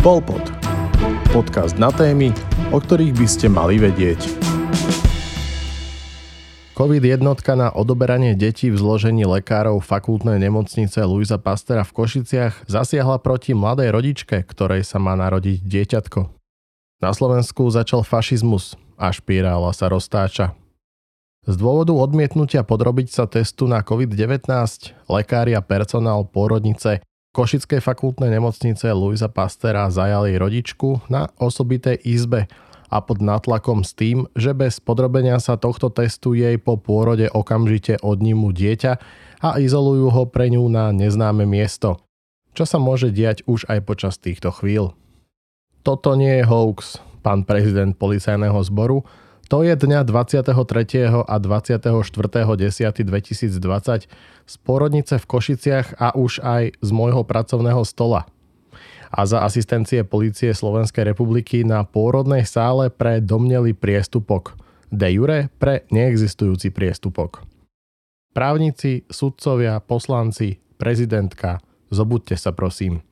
[0.00, 0.40] Polpod.
[1.28, 2.32] Podcast na témy,
[2.72, 4.32] o ktorých by ste mali vedieť.
[6.72, 13.20] COVID jednotka na odoberanie detí v zložení lekárov fakultnej nemocnice Luisa Pastera v Košiciach zasiahla
[13.20, 16.32] proti mladej rodičke, ktorej sa má narodiť dieťatko.
[17.04, 20.56] Na Slovensku začal fašizmus a špirála sa roztáča.
[21.44, 24.48] Z dôvodu odmietnutia podrobiť sa testu na COVID-19
[25.12, 32.50] lekári a personál pôrodnice Košickej fakultnej nemocnice Luisa Pastera zajali rodičku na osobitej izbe
[32.90, 38.02] a pod nátlakom s tým, že bez podrobenia sa tohto testu jej po pôrode okamžite
[38.02, 38.92] odnímu dieťa
[39.46, 42.02] a izolujú ho pre ňu na neznáme miesto.
[42.50, 44.98] Čo sa môže diať už aj počas týchto chvíľ.
[45.86, 49.06] Toto nie je hoax, pán prezident policajného zboru,
[49.50, 50.54] to je dňa 23.
[51.26, 54.06] a 24.10.2020
[54.46, 58.30] z porodnice v Košiciach a už aj z môjho pracovného stola.
[59.10, 64.54] A za asistencie policie Slovenskej republiky na pôrodnej sále pre domnelý priestupok.
[64.94, 67.42] De jure pre neexistujúci priestupok.
[68.30, 71.58] Právnici, sudcovia, poslanci, prezidentka,
[71.90, 73.02] zobudte sa prosím.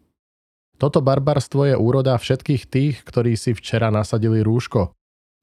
[0.79, 4.95] Toto barbarstvo je úroda všetkých tých, ktorí si včera nasadili rúško,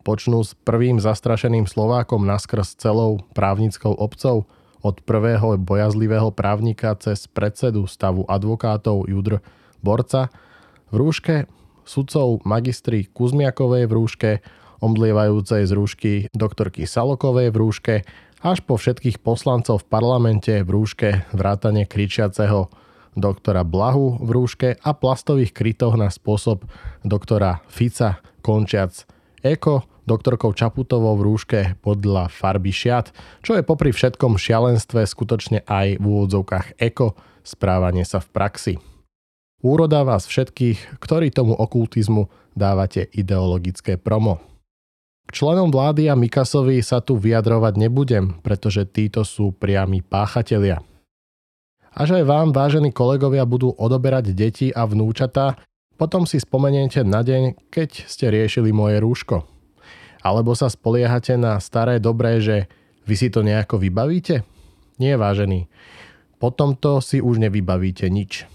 [0.06, 4.46] Počnú s prvým zastrašeným Slovákom naskrz celou právnickou obcov,
[4.86, 9.42] od prvého bojazlivého právnika cez predsedu stavu advokátov Judr
[9.82, 10.30] Borca,
[10.94, 11.50] v rúške
[11.90, 14.32] sudcov magistri Kuzmiakovej v rúške,
[14.86, 17.96] omdlievajúcej z rúšky doktorky Salokovej v rúške,
[18.46, 22.70] až po všetkých poslancov v parlamente v rúške vrátane kričiaceho
[23.18, 26.62] doktora Blahu v rúške a plastových krytoch na spôsob
[27.02, 29.10] doktora Fica končiac.
[29.42, 33.10] Eko, doktorkou Čaputovou v rúške podľa farby šiat,
[33.42, 38.74] čo je popri všetkom šialenstve skutočne aj v úvodzovkách eko správanie sa v praxi.
[39.66, 44.42] Úroda vás všetkých, ktorí tomu okultizmu dávate ideologické promo.
[45.26, 50.86] K členom vlády a Mikasovi sa tu vyjadrovať nebudem, pretože títo sú priami páchatelia.
[51.96, 55.58] Až aj vám, vážení kolegovia, budú odoberať deti a vnúčatá,
[55.96, 59.55] potom si spomeniete na deň, keď ste riešili moje rúško.
[60.26, 62.66] Alebo sa spoliehate na staré dobré, že
[63.06, 64.42] vy si to nejako vybavíte?
[64.98, 65.70] Nie, vážený.
[66.42, 68.50] Potom to si už nevybavíte nič.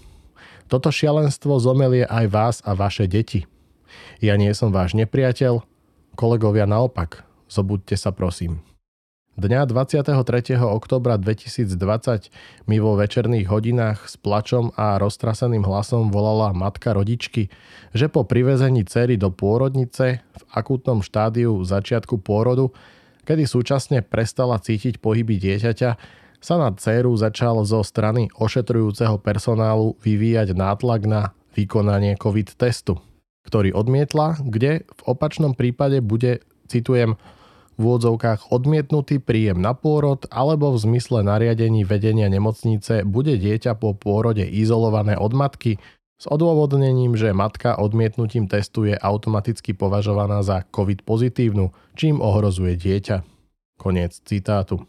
[0.67, 3.47] Toto šialenstvo zomelie aj vás a vaše deti.
[4.19, 5.63] Ja nie som váš nepriateľ,
[6.19, 8.59] kolegovia naopak, zobudte sa prosím.
[9.39, 10.59] Dňa 23.
[10.59, 11.71] oktobra 2020
[12.67, 17.47] mi vo večerných hodinách s plačom a roztraseným hlasom volala matka rodičky,
[17.95, 22.75] že po privezení cery do pôrodnice v akútnom štádiu začiatku pôrodu,
[23.23, 25.89] kedy súčasne prestala cítiť pohyby dieťaťa,
[26.43, 32.99] sa na dceru začal zo strany ošetrujúceho personálu vyvíjať nátlak na vykonanie COVID testu,
[33.47, 37.15] ktorý odmietla, kde v opačnom prípade bude, citujem,
[37.81, 43.97] v úvodzovkách odmietnutý príjem na pôrod alebo v zmysle nariadení vedenia nemocnice bude dieťa po
[43.97, 45.81] pôrode izolované od matky
[46.21, 53.25] s odôvodnením, že matka odmietnutím testu je automaticky považovaná za COVID pozitívnu, čím ohrozuje dieťa.
[53.81, 54.85] Koniec citátu.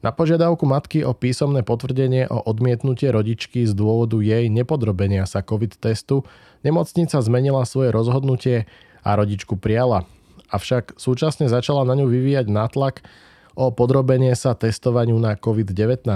[0.00, 5.76] Na požiadavku matky o písomné potvrdenie o odmietnutie rodičky z dôvodu jej nepodrobenia sa COVID
[5.82, 6.22] testu
[6.62, 8.70] nemocnica zmenila svoje rozhodnutie
[9.02, 10.06] a rodičku prijala,
[10.50, 13.06] avšak súčasne začala na ňu vyvíjať nátlak
[13.54, 16.06] o podrobenie sa testovaniu na COVID-19.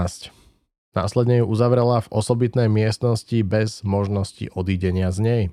[0.95, 5.45] Následne ju uzavrela v osobitnej miestnosti bez možnosti odídenia z nej.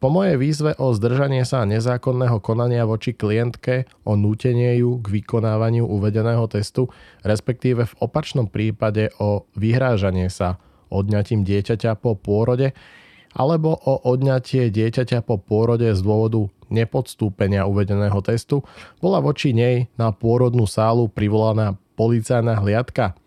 [0.00, 5.84] Po mojej výzve o zdržanie sa nezákonného konania voči klientke o nútenie ju k vykonávaniu
[5.84, 6.88] uvedeného testu,
[7.20, 10.56] respektíve v opačnom prípade o vyhrážanie sa
[10.88, 12.72] odňatím dieťaťa po pôrode,
[13.36, 18.64] alebo o odňatie dieťaťa po pôrode z dôvodu nepodstúpenia uvedeného testu
[19.02, 23.18] bola voči nej na pôrodnú sálu privolaná policajná hliadka.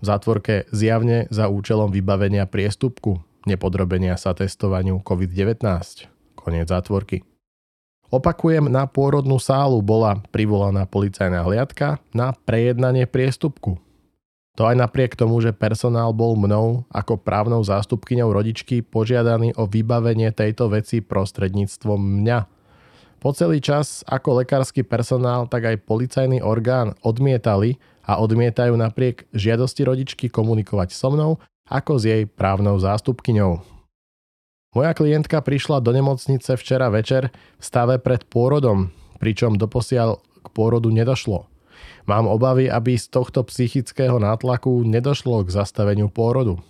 [0.00, 5.60] V zátvorke zjavne za účelom vybavenia priestupku, nepodrobenia sa testovaniu COVID-19.
[6.38, 7.26] Koniec zátvorky.
[8.10, 13.78] Opakujem, na pôrodnú sálu bola privolaná policajná hliadka na prejednanie priestupku,
[14.58, 20.34] to aj napriek tomu, že personál bol mnou ako právnou zástupkyňou rodičky požiadaný o vybavenie
[20.34, 22.38] tejto veci prostredníctvom mňa.
[23.20, 27.76] Po celý čas ako lekársky personál, tak aj policajný orgán odmietali
[28.08, 31.36] a odmietajú napriek žiadosti rodičky komunikovať so mnou
[31.70, 33.62] ako s jej právnou zástupkyňou.
[34.70, 40.90] Moja klientka prišla do nemocnice včera večer v stave pred pôrodom, pričom doposiaľ k pôrodu
[40.90, 41.50] nedošlo.
[42.08, 46.60] Mám obavy, aby z tohto psychického nátlaku nedošlo k zastaveniu pôrodu.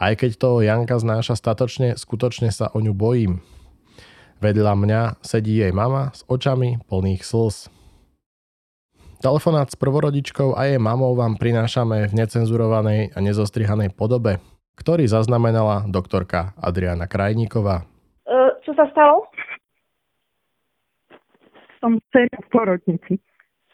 [0.00, 3.44] Aj keď to Janka znáša statočne, skutočne sa o ňu bojím.
[4.42, 7.70] Vedľa mňa sedí jej mama s očami plných slz.
[9.24, 14.36] Telefonát s prvorodičkou a jej mamou vám prinášame v necenzurovanej a nezostrihanej podobe,
[14.76, 17.88] ktorý zaznamenala doktorka Adriana Krajníková.
[18.28, 19.24] Uh, čo sa stalo?
[21.80, 23.14] Som dcera v porodnici.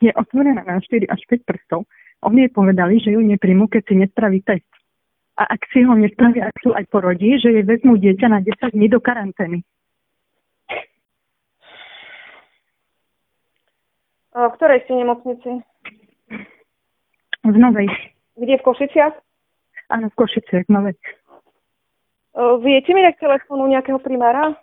[0.01, 1.85] Je otvorená na 4 až 5 prstov.
[2.25, 4.69] Oni jej povedali, že ju nepríjmu, keď si nespraví test.
[5.37, 8.77] A ak si ho nespraví, ak sú aj porodí, že jej vezmú dieťa na 10
[8.77, 9.65] dní do karantény.
[14.31, 15.51] V ktorej ste nemocnici?
[17.45, 17.89] V Novej.
[18.37, 19.17] Kde, v Košiciach?
[19.91, 20.97] Áno, v Košiciach, v Novej.
[22.63, 24.55] Viete mi dať telefónu nejakého primára?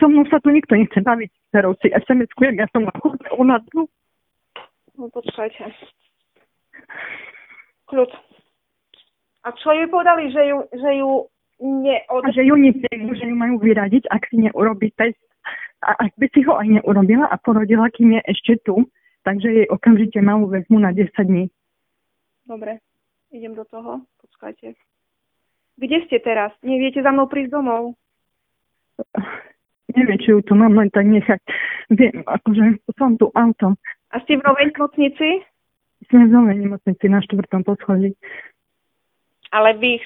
[0.00, 2.92] So mnou sa tu nikto nechce baviť, ktorou si SMS-kujem, ja som na
[3.54, 3.86] nás tu.
[5.00, 5.64] No počkajte.
[7.88, 8.12] Kľud.
[9.40, 11.10] A čo jej povedali, že ju, že ju
[11.64, 12.20] neod...
[12.20, 15.16] A že ju nepríjmu, že ju majú vyradiť, ak si neurobi test.
[15.80, 18.84] A ak by si ho aj neurobila a porodila, kým je ešte tu,
[19.24, 21.48] takže jej okamžite mamu vezmu na 10 dní.
[22.44, 22.84] Dobre,
[23.32, 24.04] idem do toho.
[24.20, 24.76] Počkajte.
[25.80, 26.52] Kde ste teraz?
[26.60, 27.96] Neviete za mnou prísť domov?
[29.96, 31.40] Neviem, či ju tu mám len tak nechať.
[31.96, 33.80] Viem, akože som tu autom.
[34.10, 35.28] A ste v novej nemocnici?
[36.10, 38.16] Sme v novej nemocnici na štvrtom poschodí.
[39.54, 40.02] Ale vy.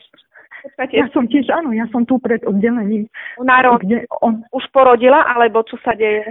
[0.96, 3.04] Ja som tiež, áno, ja som tu pred oddelením.
[3.36, 4.48] Ro- kde on...
[4.48, 6.24] už porodila, alebo čo sa deje?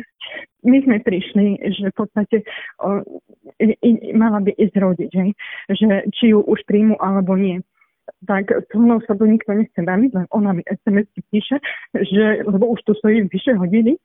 [0.66, 2.42] My sme prišli, že v podstate
[2.82, 3.06] o,
[3.62, 5.24] i, i, mala by ísť rodiť, že,
[5.78, 5.88] že
[6.18, 7.62] či ju už príjmu, alebo nie
[8.28, 11.60] tak so mnou sa to nikto nechce baviť, len ona mi sms píše,
[11.96, 13.96] že, lebo už tu stojí vyše hodiny,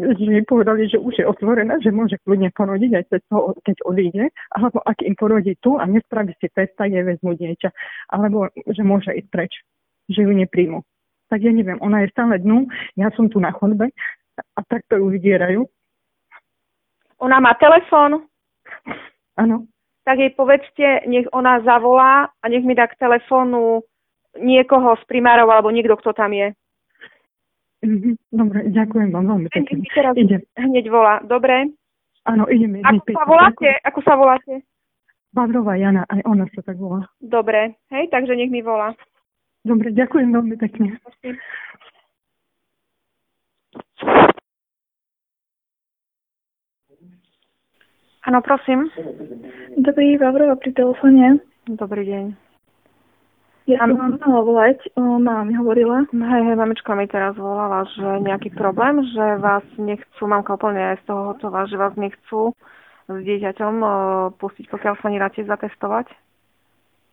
[0.00, 3.76] že mi povedali, že už je otvorená, že môže kľudne porodiť aj cez toho, keď
[3.84, 4.24] odíde,
[4.56, 7.70] alebo ak im porodí tu a nespraví si test, tak je vezmu dieťa,
[8.14, 9.52] alebo že môže ísť preč,
[10.08, 10.82] že ju nepríjmu.
[11.30, 12.66] Tak ja neviem, ona je stále dnu,
[12.98, 13.92] ja som tu na chodbe
[14.40, 15.62] a takto ju vydierajú.
[17.20, 18.24] Ona má telefón?
[19.36, 19.70] Áno
[20.10, 23.86] tak jej povedzte, nech ona zavolá a nech mi dá k telefónu
[24.42, 26.50] niekoho z primárov alebo niekto, kto tam je.
[27.80, 29.80] Mhm, dobre, ďakujem vám veľmi pekne.
[29.88, 30.44] Teraz idem.
[30.52, 31.24] hneď volá.
[31.24, 31.72] Dobre?
[32.28, 32.84] Áno, ideme.
[32.84, 33.68] Ako sa voláte?
[33.88, 34.54] Ako sa voláte?
[35.32, 37.06] Badrová Jana, aj ona sa tak volá.
[37.22, 38.92] Dobre, hej, takže nech mi volá.
[39.64, 40.98] Dobre, ďakujem veľmi pekne.
[48.28, 48.92] Áno, prosím.
[49.80, 51.40] Dobrý, Vavrova pri telefóne.
[51.64, 52.49] Dobrý deň.
[53.70, 56.02] Ja mala volať, mama mi hovorila.
[56.10, 60.96] Hej, hej, mamička mi teraz volala, že nejaký problém, že vás nechcú, mamka úplne aj
[61.00, 62.50] z toho hotová, že vás nechcú
[63.06, 63.74] s dieťaťom
[64.42, 66.10] pustiť, pokiaľ sa nedáte zatestovať.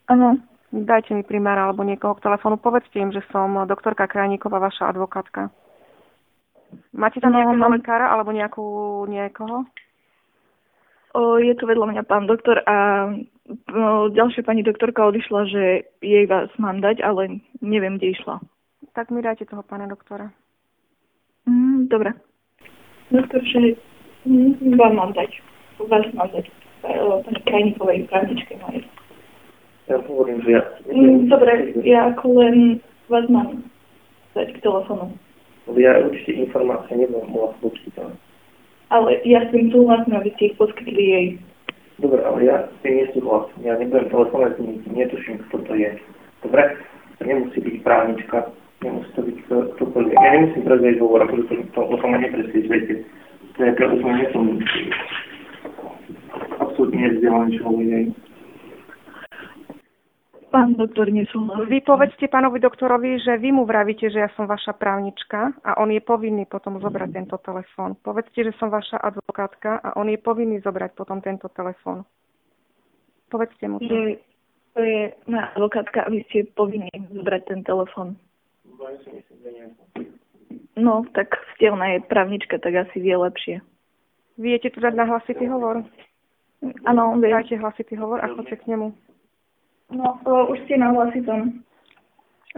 [0.09, 0.41] Áno.
[0.67, 5.47] Dajte mi primára alebo niekoho k telefónu, povedzte im, že som doktorka Krajníková, vaša advokátka.
[6.91, 8.67] Máte tam nejakého no, lekára alebo nejakú,
[9.07, 9.63] niekoho?
[11.15, 13.07] O, je tu vedľa mňa pán doktor a
[14.11, 15.63] ďalšia pani doktorka odišla, že
[16.03, 18.39] jej vás mám dať, ale neviem, kde išla.
[18.93, 20.31] Tak mi dajte toho pána doktora.
[21.47, 22.13] Mm, dobre.
[23.11, 23.79] Doktor, že
[24.27, 25.31] mm, vám mám dať.
[25.79, 26.45] Vás mám dať.
[27.23, 28.83] Pani Krajníkovej právničke mojej.
[29.87, 30.61] Ja hovorím, že ja...
[30.91, 32.55] Mm, dobre, ja ako len
[33.07, 33.63] vás mám
[34.35, 35.15] dať k telefónu.
[35.75, 38.27] Ja určite informácie nebudem mohla poskytovať
[38.89, 41.27] ale ja s tým súhlasím, aby ste ich poskytli jej.
[41.97, 43.59] Dobre, ale ja s tým nesúhlasím.
[43.65, 44.53] Ja nebudem telefonovať,
[44.85, 45.97] netuším, kto to je.
[46.45, 46.77] Dobre?
[47.17, 48.53] To nemusí byť právnička,
[48.85, 49.37] nemusí to byť
[49.81, 50.13] ktokoľvek.
[50.13, 52.93] Ja nemusím prezvieť hovor, pretože to, o tom ma nepresviečujete.
[53.57, 54.43] To je, preto som nie som
[56.61, 58.26] absolútne nevzdelaný človek.
[60.47, 61.67] Pán doktor nesúhlasí.
[61.67, 65.91] Vy povedzte pánovi doktorovi, že vy mu vravíte, že ja som vaša právnička a on
[65.91, 67.99] je povinný potom zobrať tento telefón.
[67.99, 72.07] Povedzte, že som vaša advokátka a on je povinný zobrať potom tento telefón.
[73.27, 73.91] Povedzte mu to.
[73.91, 74.23] Že
[74.71, 78.15] to je moja advokátka a vy ste povinní zobrať ten telefón.
[80.77, 83.59] No, tak ste ona je právnička, tak asi vie lepšie.
[84.37, 85.83] Viete tu dať na hlasitý hovor?
[86.85, 87.33] Áno, vie.
[87.33, 88.93] Dajte hlasitý hovor a chodte k nemu.
[89.87, 90.19] No,
[90.51, 91.63] už ste na hlasitom.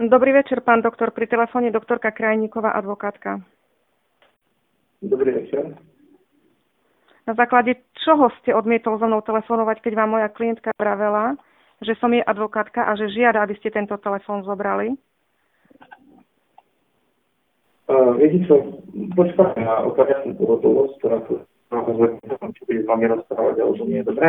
[0.00, 1.14] Dobrý večer, pán doktor.
[1.14, 3.38] Pri telefóne doktorka Krajníková, advokátka.
[4.98, 5.78] Dobrý večer.
[7.28, 11.38] Na základe čoho ste odmietol so mnou telefonovať, keď vám moja klientka pravela,
[11.78, 14.98] že som jej advokátka a že žiada, aby ste tento telefón zobrali?
[17.86, 18.82] Uh, viete čo,
[19.14, 21.34] počkáme na operačnú pohotovosť, ktorá sa
[21.70, 22.18] naozaj
[22.58, 24.28] či bude s vami rozprávať, alebo nie je dobré.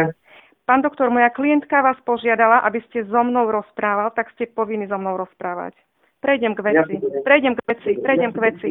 [0.71, 4.95] Pán doktor, moja klientka vás požiadala, aby ste so mnou rozprával, tak ste povinni so
[4.95, 5.75] mnou rozprávať.
[6.23, 6.95] Prejdem k veci.
[7.27, 7.91] Prejdem k veci.
[7.99, 8.69] Prejdem k veci.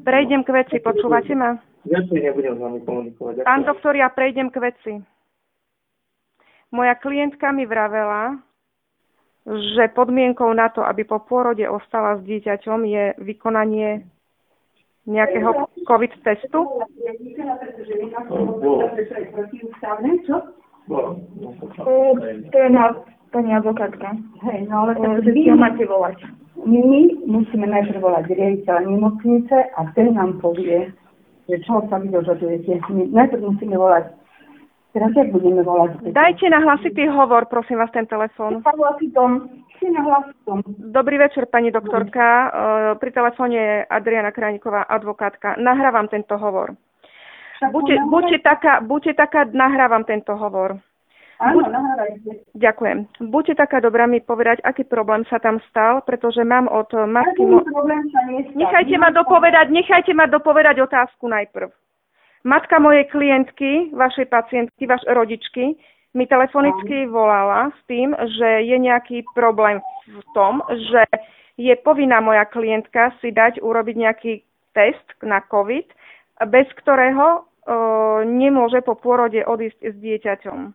[0.00, 0.76] Prejdem k veci.
[0.80, 1.60] Počúvate ma?
[1.84, 3.44] Ja nebudem s vami komunikovať.
[3.44, 4.92] Pán doktor, ja prejdem k veci.
[6.72, 8.40] Moja klientka mi vravela,
[9.44, 14.08] že podmienkou na to, aby po pôrode ostala s dieťaťom, je vykonanie
[15.06, 16.66] nejakého COVID testu?
[22.50, 22.84] To je na
[23.30, 24.16] pani advokátka.
[24.42, 26.18] Hej, no ale tak vy máte volať.
[26.66, 30.90] my musíme najprv volať riaditeľa nemocnice a ten nám povie,
[31.46, 32.80] že čo sa vy dožadujete.
[32.90, 34.10] My najprv musíme volať.
[34.96, 36.08] Teraz jak budeme volať?
[36.08, 38.64] Dajte na hlasitý hovor, prosím vás, ten telefón.
[40.80, 42.24] Dobrý večer, pani doktorka.
[42.24, 42.48] E,
[42.96, 45.60] Pri telefóne je Adriana Krajníková, advokátka.
[45.60, 46.72] Nahrávam tento hovor.
[47.60, 50.80] Buďte, buďte, taká, buďte taká, nahrávam tento hovor.
[51.44, 52.56] Áno, buď-.
[52.56, 53.28] Ďakujem.
[53.28, 57.36] Buďte taká dobrá mi povedať, aký problém sa tam stal, pretože mám od matky...
[57.36, 58.56] Taký Mo- problém sa nestal.
[58.56, 61.68] nechajte ma dopovedať, nechajte ma dopovedať otázku najprv.
[62.46, 65.74] Matka mojej klientky, vašej pacientky, vaš rodičky,
[66.14, 71.02] mi telefonicky volala s tým, že je nejaký problém v tom, že
[71.58, 74.32] je povinná moja klientka si dať urobiť nejaký
[74.78, 75.90] test na COVID,
[76.46, 77.40] bez ktorého e,
[78.30, 80.70] nemôže po pôrode odísť s dieťaťom.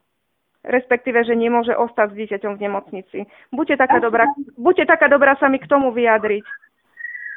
[0.68, 3.20] Respektíve, že nemôže ostať s dieťaťom v nemocnici.
[3.50, 4.28] Buďte taká dobrá,
[4.60, 6.44] buďte taká dobrá sa mi k tomu vyjadriť.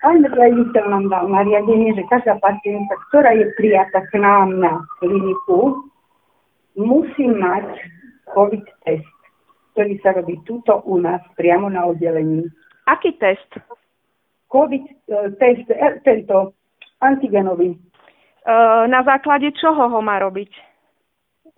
[0.04, 5.80] Pán riaditeľ nám dal nariadenie, že každá pacientka, ktorá je prijatá k nám na kliniku,
[6.76, 7.64] musí mať
[8.28, 9.16] COVID test,
[9.72, 12.44] ktorý sa robí tuto u nás, priamo na oddelení.
[12.84, 13.48] Aký test?
[14.52, 14.92] COVID e,
[15.40, 16.52] test, e, tento
[17.00, 17.72] antigenový.
[17.72, 17.78] E,
[18.84, 20.52] na základe čoho ho má robiť?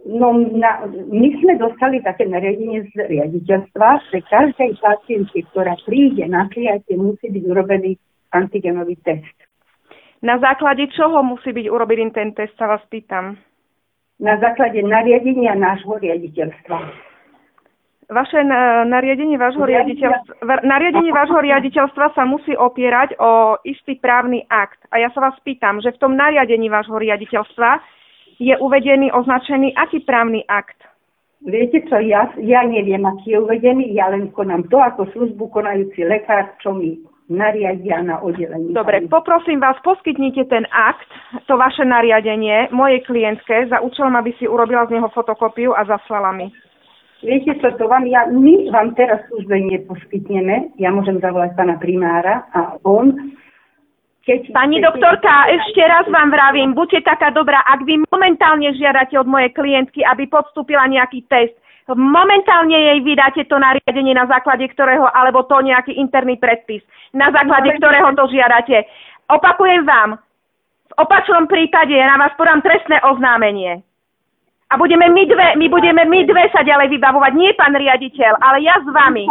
[0.07, 6.47] No, na, my sme dostali také nariadenie z riaditeľstva, že každej pacientke, ktorá príde na
[6.47, 7.99] prijatie, musí byť urobený
[8.33, 9.37] antigenový test.
[10.23, 13.37] Na základe čoho musí byť urobený ten test, sa vás pýtam.
[14.17, 16.79] Na základe nariadenia nášho riaditeľstva.
[18.07, 23.99] Vaše na- nariadenie vášho Riaditeľ- riaditeľstva, va- nariadenie vášho riaditeľstva sa musí opierať o istý
[23.99, 24.79] právny akt.
[24.95, 27.83] A ja sa vás pýtam, že v tom nariadení vášho riaditeľstva
[28.39, 30.79] je uvedený, označený aký právny akt?
[31.45, 36.07] Viete čo, ja, ja neviem, aký je uvedený, ja len konám to ako službu konajúci
[36.07, 38.71] lekár, čo mi nariadia na oddelení.
[38.71, 41.11] Dobre, poprosím vás, poskytnite ten akt,
[41.47, 46.31] to vaše nariadenie, mojej klientke za účelom, aby si urobila z neho fotokopiu a zaslala
[46.33, 46.55] mi.
[47.25, 52.47] Viete čo, to vám, ja, my vám teraz službe neposkytneme, ja môžem zavolať pána primára
[52.55, 53.35] a on,
[54.23, 54.53] keď...
[54.55, 59.27] Pani keď- doktorka, ešte raz vám vravím, buďte taká dobrá, ak vy momentálne žiadate od
[59.27, 61.57] mojej klientky, aby podstúpila nejaký test,
[61.95, 66.83] momentálne jej vydáte to nariadenie, na základe ktorého, alebo to nejaký interný predpis,
[67.15, 68.83] na základe ktorého to žiadate.
[69.31, 70.19] Opakujem vám,
[70.91, 73.87] v opačnom prípade ja na vás podám trestné oznámenie.
[74.67, 78.67] A budeme my dve, my budeme my dve sa ďalej vybavovať, nie pán riaditeľ, ale
[78.67, 79.23] ja s vami.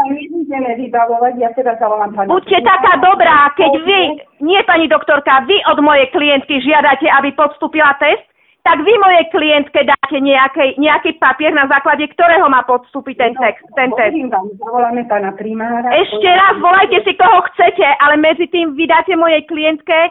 [0.79, 4.01] Vybavovať, ja teda zavolám Buďte taká dobrá, keď vy,
[4.39, 8.23] nie pani doktorka, vy od mojej klientky žiadate, aby podstúpila test,
[8.65, 13.61] tak vy mojej klientke dáte nejaký, nejaký papier, na základe ktorého má podstúpiť ten, text,
[13.77, 14.17] ten test.
[14.57, 15.85] Zavoláme pána primára.
[15.93, 20.09] Ešte raz, volajte si koho chcete, ale medzi tým vydáte mojej klientke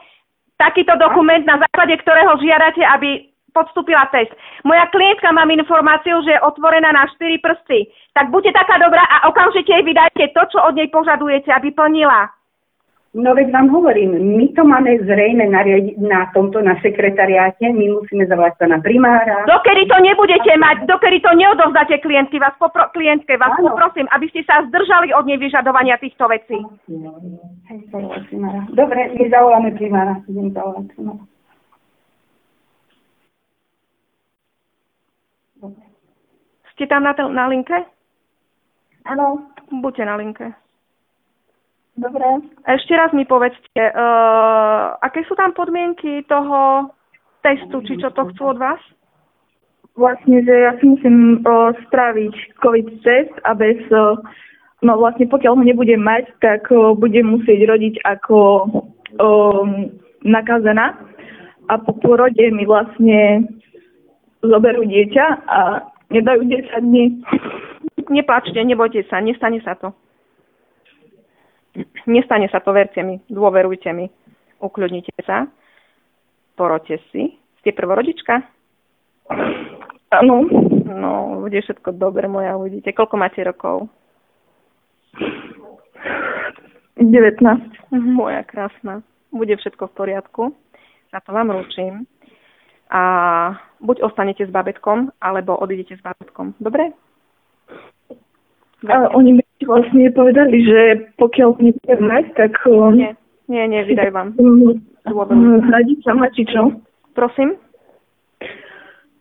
[0.54, 4.30] takýto dokument, na základe ktorého žiadate, aby podstúpila test.
[4.62, 7.90] Moja klientka mám informáciu, že je otvorená na 4 prsty.
[8.14, 12.30] Tak buďte taká dobrá a okamžite jej vydajte to, čo od nej požadujete, aby plnila.
[13.14, 15.62] No veď vám hovorím, my to máme zrejme na,
[16.02, 19.46] na tomto, na sekretariáte, my musíme zavolať pána primára.
[19.46, 23.70] Dokedy to nebudete mať, dokedy to neodovzdáte klientky, vás popro, klientke, vás Áno.
[23.70, 26.58] poprosím, aby ste sa zdržali od nej vyžadovania týchto vecí.
[28.74, 30.18] Dobre, my zavoláme primára.
[30.26, 31.22] Idem zavolať primára.
[36.74, 37.78] Ste tam na, tel- na linke?
[39.06, 40.63] Áno, Buďte na linke.
[41.96, 42.26] Dobre.
[42.66, 46.90] Ešte raz mi povedzte, uh, aké sú tam podmienky toho
[47.44, 48.80] testu, či čo to chcú od vás?
[49.94, 54.18] Vlastne, že ja si musím o, spraviť COVID test a bez, o,
[54.82, 58.38] no vlastne pokiaľ ho nebudem mať, tak o, budem musieť rodiť ako
[59.22, 59.28] o,
[60.26, 60.98] nakazená
[61.70, 63.46] a po pôrode mi vlastne
[64.42, 67.22] zoberú dieťa a nedajú 10 dní.
[68.10, 69.94] Neplačte, nebojte sa, nestane sa to.
[72.06, 74.06] Nestane sa to, verte mi, dôverujte mi.
[74.62, 75.50] Ukľudnite sa,
[76.54, 77.34] poroďte si.
[77.60, 78.44] Ste prvorodička?
[80.14, 80.46] Áno.
[80.84, 82.94] No, bude všetko dobre, moja, uvidíte.
[82.94, 83.90] Koľko máte rokov?
[86.96, 87.42] 19.
[87.90, 89.02] Moja krásna.
[89.34, 90.42] Bude všetko v poriadku.
[91.10, 92.06] Na to vám ručím.
[92.90, 93.02] A
[93.82, 96.54] buď ostanete s babetkom, alebo odídete s babetkom.
[96.62, 96.94] Dobre?
[98.86, 100.80] A oni mi vlastne povedali, že
[101.14, 103.14] pokiaľ nebudem mať, tak um, Nie,
[103.46, 104.28] nie, nie, vydajú vám.
[105.70, 106.74] hradiť sama, či čo?
[107.14, 107.54] Prosím?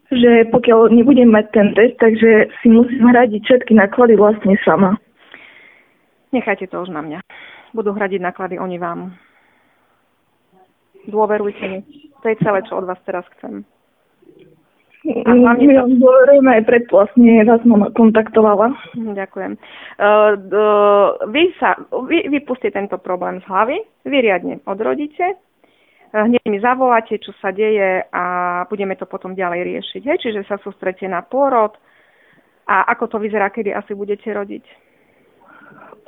[0.09, 4.97] Že pokiaľ nebudem mať ten test, takže si musím hradiť všetky náklady vlastne sama.
[6.33, 7.19] Nechajte to už na mňa.
[7.77, 9.13] Budú hradiť náklady oni vám.
[11.09, 11.79] Dôverujte mi.
[12.21, 13.65] To je celé, čo od vás teraz chcem.
[15.03, 18.71] Ja dôverujem aj preto vlastne vás mám kontaktovala.
[18.95, 19.51] Hm, Ďakujem.
[19.99, 21.75] Uh, uh, vy, sa,
[22.07, 27.35] vy, vy pustite tento problém z hlavy, vy riadne odrodíte, uh, hneď mi zavoláte, čo
[27.43, 28.23] sa deje a
[28.71, 30.01] budeme to potom ďalej riešiť.
[30.07, 30.17] Hej?
[30.23, 31.75] Čiže sa sústrete na pôrod
[32.71, 34.63] a ako to vyzerá, kedy asi budete rodiť.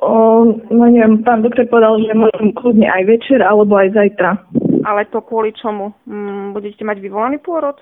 [0.00, 4.40] O, no neviem, pán doktor povedal, že môžem kľudne aj večer alebo aj zajtra.
[4.84, 5.92] Ale to kvôli čomu?
[6.04, 7.80] Mm, budete mať vyvolaný pôrod?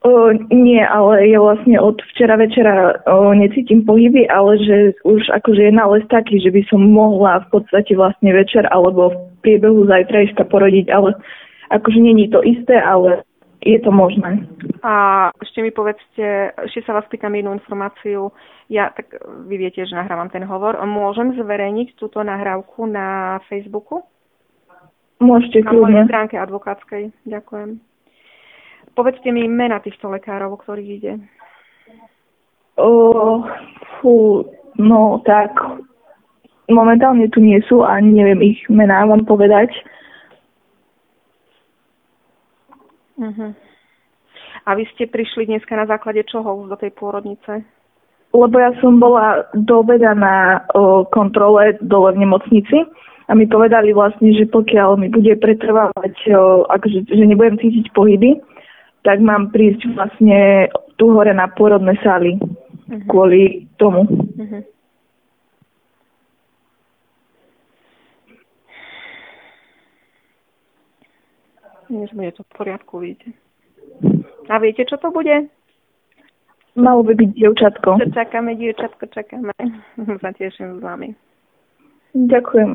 [0.00, 5.68] O, nie, ale ja vlastne od včera večera o, necítim pohyby, ale že už akože
[5.68, 10.48] je nález taký, že by som mohla v podstate vlastne večer alebo v priebehu zajtrajška
[10.48, 11.12] porodiť, ale
[11.68, 13.28] akože není to isté, ale
[13.60, 14.48] je to možné.
[14.80, 18.32] A ešte mi povedzte, ešte sa vás pýtam jednu informáciu.
[18.72, 20.80] Ja, tak vy viete, že nahrávam ten hovor.
[20.88, 24.00] Môžem zverejniť túto nahrávku na Facebooku?
[25.20, 26.08] Môžete Na mojej kľudne.
[26.08, 27.12] stránke advokátskej.
[27.28, 27.89] Ďakujem.
[28.94, 31.12] Povedzte mi mena týchto lekárov, o ktorých ide.
[32.80, 33.44] O,
[34.00, 34.44] fú,
[34.80, 35.52] no tak
[36.70, 39.68] momentálne tu nie sú a neviem ich mená vám povedať.
[43.20, 43.52] Uh-huh.
[44.64, 47.60] A vy ste prišli dneska na základe čoho už do tej pôrodnice?
[48.30, 52.86] Lebo ja som bola do obeda na o, kontrole dole v nemocnici
[53.26, 58.38] a mi povedali vlastne, že pokiaľ mi bude pretrvávať, o, akože, že nebudem cítiť pohyby,
[59.02, 60.68] tak mám prísť vlastne
[61.00, 62.36] tu hore na pôrodné sály
[63.06, 64.02] kvôli tomu.
[64.04, 64.62] Uh-huh.
[71.90, 73.34] Dnes bude to v poriadku, vidíte.
[74.46, 75.50] A viete, čo to bude?
[76.78, 77.98] Malo by byť dievčatko.
[77.98, 79.54] Čo čakáme, dievčatko, čakáme.
[80.22, 81.08] Zateším s vami.
[82.14, 82.70] Ďakujem.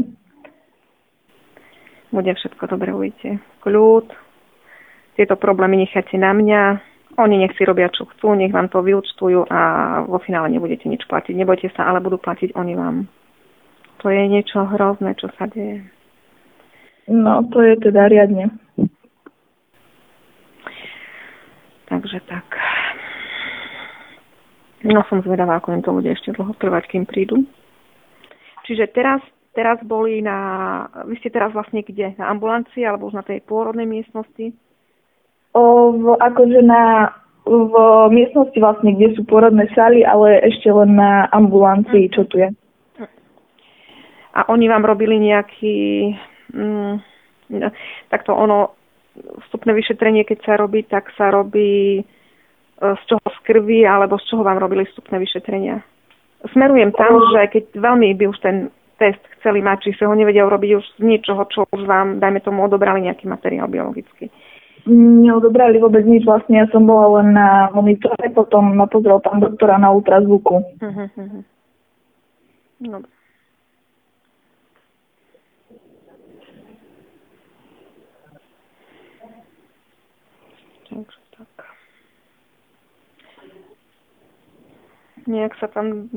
[2.11, 3.39] Bude všetko dobre, uvidíte.
[3.63, 4.24] Kľud.
[5.15, 6.61] Tieto problémy nechajte na mňa.
[7.15, 9.59] Oni nech si robia, čo chcú, nech vám to vyúčtujú a
[10.03, 11.31] vo finále nebudete nič platiť.
[11.31, 13.07] Nebojte sa, ale budú platiť oni vám.
[14.03, 15.87] To je niečo hrozné, čo sa deje.
[17.07, 18.51] No, to je teda riadne.
[21.87, 22.43] Takže tak.
[24.83, 27.47] No som zvedavá, ako im to bude ešte dlho trvať, kým prídu.
[28.67, 29.23] Čiže teraz,
[29.55, 30.37] teraz boli na...
[31.07, 32.17] Vy ste teraz vlastne kde?
[32.19, 34.51] Na ambulancii alebo už na tej pôrodnej miestnosti?
[35.55, 37.15] V, akože na,
[37.47, 37.73] v
[38.11, 42.51] miestnosti vlastne, kde sú porodné sály, ale ešte len na ambulancii, čo tu je.
[44.35, 46.11] A oni vám robili nejaký...
[46.51, 46.99] Mm,
[47.55, 47.67] no,
[48.11, 48.75] takto ono,
[49.47, 52.03] vstupné vyšetrenie, keď sa robí, tak sa robí e,
[52.83, 55.79] z čoho z krvi, alebo z čoho vám robili vstupné vyšetrenia.
[56.51, 60.45] Smerujem tam, že keď veľmi by už ten test chceli mať, či sa ho nevedia
[60.45, 64.29] urobiť už z niečoho, čo už vám, dajme tomu, odobrali nejaký materiál biologický.
[64.85, 69.81] Neodobrali vôbec nič, vlastne ja som bola len na monitore, potom ma pozrel pán doktora
[69.81, 70.61] na ultrazvuku.
[70.77, 71.09] Uh-huh,
[81.33, 81.57] tak.
[85.25, 86.13] Nejak sa tam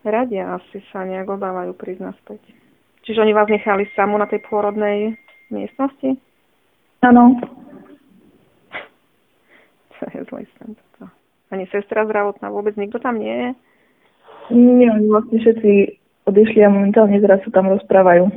[0.00, 2.40] radia, asi sa nejak obávajú prísť naspäť.
[3.04, 5.20] Čiže oni vás nechali samú na tej pôrodnej
[5.52, 6.16] miestnosti?
[7.02, 7.36] Áno.
[9.96, 10.76] To je zlý sen.
[11.50, 13.48] Ani sestra zdravotná, vôbec nikto tam nie je?
[14.50, 15.72] Nie, oni vlastne všetci
[16.26, 18.30] odišli a momentálne sa tam rozprávajú.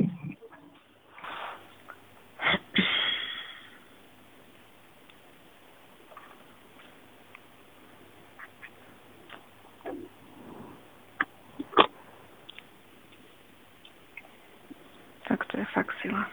[15.26, 16.26] Tak to je fakt sila.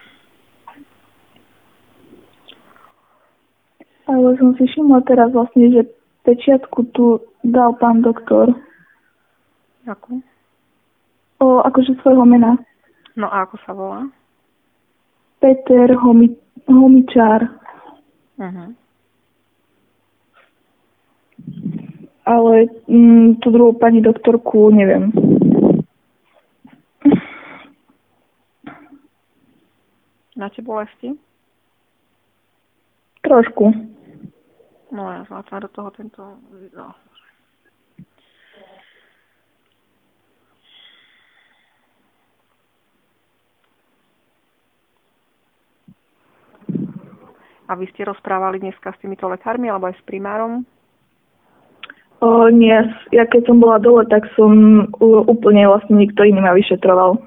[4.08, 5.89] Ale som si všimla teraz vlastne, že
[6.23, 8.54] pečiatku tu dal pán doktor.
[9.88, 10.19] Ako?
[11.39, 12.60] O, akože svojho mena.
[13.15, 14.02] No a ako sa volá?
[15.39, 16.34] Peter Homi,
[16.67, 17.47] Homičár.
[18.38, 18.69] Uh-huh.
[22.28, 22.54] Ale
[22.91, 25.10] mm, tú druhú pani doktorku neviem.
[30.38, 31.17] Máte bolesti?
[33.26, 33.96] Trošku.
[34.88, 36.23] No ja zlátam do toho tento
[36.56, 36.95] video.
[47.67, 50.63] A vy ste rozprávali dneska s týmito lekármi alebo aj s primárom?
[52.23, 52.73] O, nie,
[53.12, 57.19] ja keď som bola dole, tak som úplne vlastne nikto iný ma vyšetroval.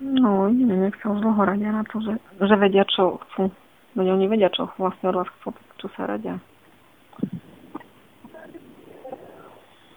[0.00, 3.54] No, neviem, jak sa už dlho radia na to, že, že vedia, čo chcú.
[3.94, 6.42] Veď oni vedia, čo vlastne od vás chcú, čo sa radia.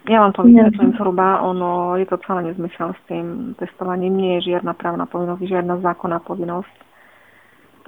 [0.04, 4.14] Ja vám to vysvetlím zhruba, ono je to celé nezmysel s tým testovaním.
[4.20, 6.76] Nie je žiadna právna povinnosť, žiadna zákonná povinnosť.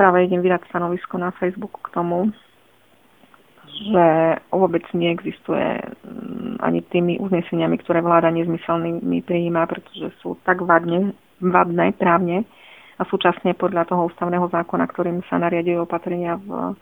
[0.01, 2.33] Práve idem vydať stanovisko na Facebooku k tomu,
[3.69, 4.07] že
[4.49, 11.13] vôbec neexistuje mm, ani tými uzneseniami, ktoré vláda nezmyselnými prijíma, pretože sú tak vadne,
[11.45, 12.49] vadné právne
[12.97, 16.73] a súčasne podľa toho ústavného zákona, ktorým sa nariadujú opatrenia v,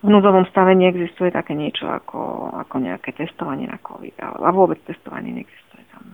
[0.00, 4.16] v núdzovom stave, neexistuje také niečo ako, ako nejaké testovanie na COVID.
[4.16, 6.04] A vôbec testovanie neexistuje tam.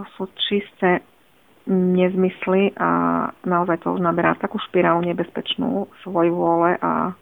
[0.00, 1.04] To sú čisté
[1.68, 2.88] nezmysly a
[3.44, 7.12] naozaj to už naberá takú špirálu nebezpečnú svoj vôle a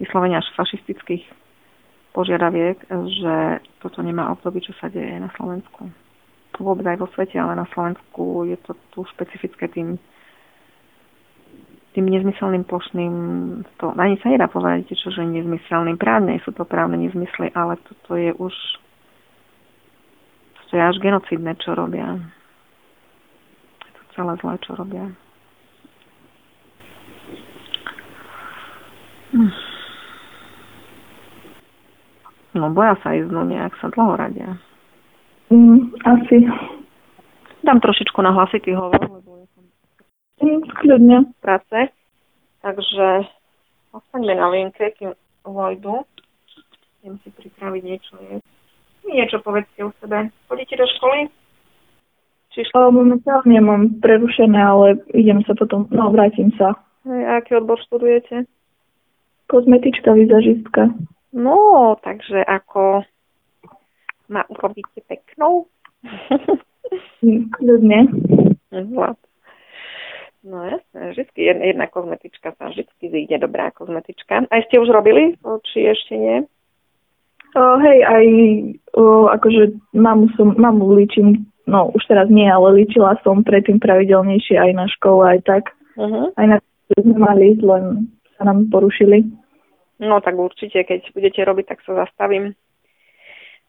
[0.00, 1.28] vyslovene až fašistických
[2.16, 5.92] požiadaviek, že toto nemá obdobie, čo sa deje na Slovensku
[6.62, 10.00] vôbec aj vo svete, ale na Slovensku je to tu špecifické tým
[11.96, 13.14] tým nezmyselným plošným,
[13.80, 18.20] to ani sa nedá povedať, čo že nezmyselným právne, sú to právne nezmysly, ale toto
[18.20, 18.52] je už
[20.66, 22.18] to je až genocidné, čo robia.
[23.86, 25.06] Je to celé zlé, čo robia.
[29.30, 29.52] Hm.
[32.56, 34.58] No boja sa ísť, no nejak sa dlho radia.
[35.46, 36.36] Mm, asi.
[37.62, 39.64] Dám trošičku na hlasitý hovor, lebo ja som
[40.42, 41.18] Mm, kľudne.
[41.40, 41.90] práce.
[42.62, 43.26] Takže
[43.92, 46.02] ostaňme na linke, kým vojdu.
[47.02, 48.12] Idem si pripraviť niečo.
[49.06, 50.34] Niečo povedzte o sebe.
[50.48, 51.30] Chodíte do školy?
[52.50, 52.66] Či?
[52.74, 56.74] O, momentálne mám prerušené, ale idem sa potom, no vrátim sa.
[57.06, 58.50] Hej, a aký odbor študujete?
[59.46, 60.90] Kozmetička, vizažistka.
[61.30, 61.54] No,
[62.02, 63.06] takže ako
[64.28, 65.66] ma urobíte peknou?
[67.56, 68.00] Kľudne.
[68.70, 69.18] Zlat.
[70.46, 74.46] No jasné, vždycky jedna, kozmetička sa vždycky vyjde dobrá kozmetička.
[74.46, 75.34] A ste už robili,
[75.66, 76.46] či ešte nie?
[77.58, 78.26] O, hej, aj
[78.94, 84.54] o, akože mamu, som, mamu ličím, no už teraz nie, ale ličila som predtým pravidelnejšie
[84.54, 85.64] aj na škole, aj tak.
[85.98, 86.30] Uh-huh.
[86.38, 86.56] Aj na
[86.94, 88.06] sme mali, len
[88.38, 89.26] sa nám porušili.
[89.98, 92.54] No tak určite, keď budete robiť, tak sa zastavím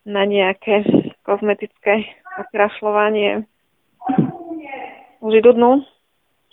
[0.08, 0.88] na nejaké
[1.28, 2.08] kozmetické
[2.48, 3.44] okrašľovanie.
[5.20, 5.84] Už idú dnu?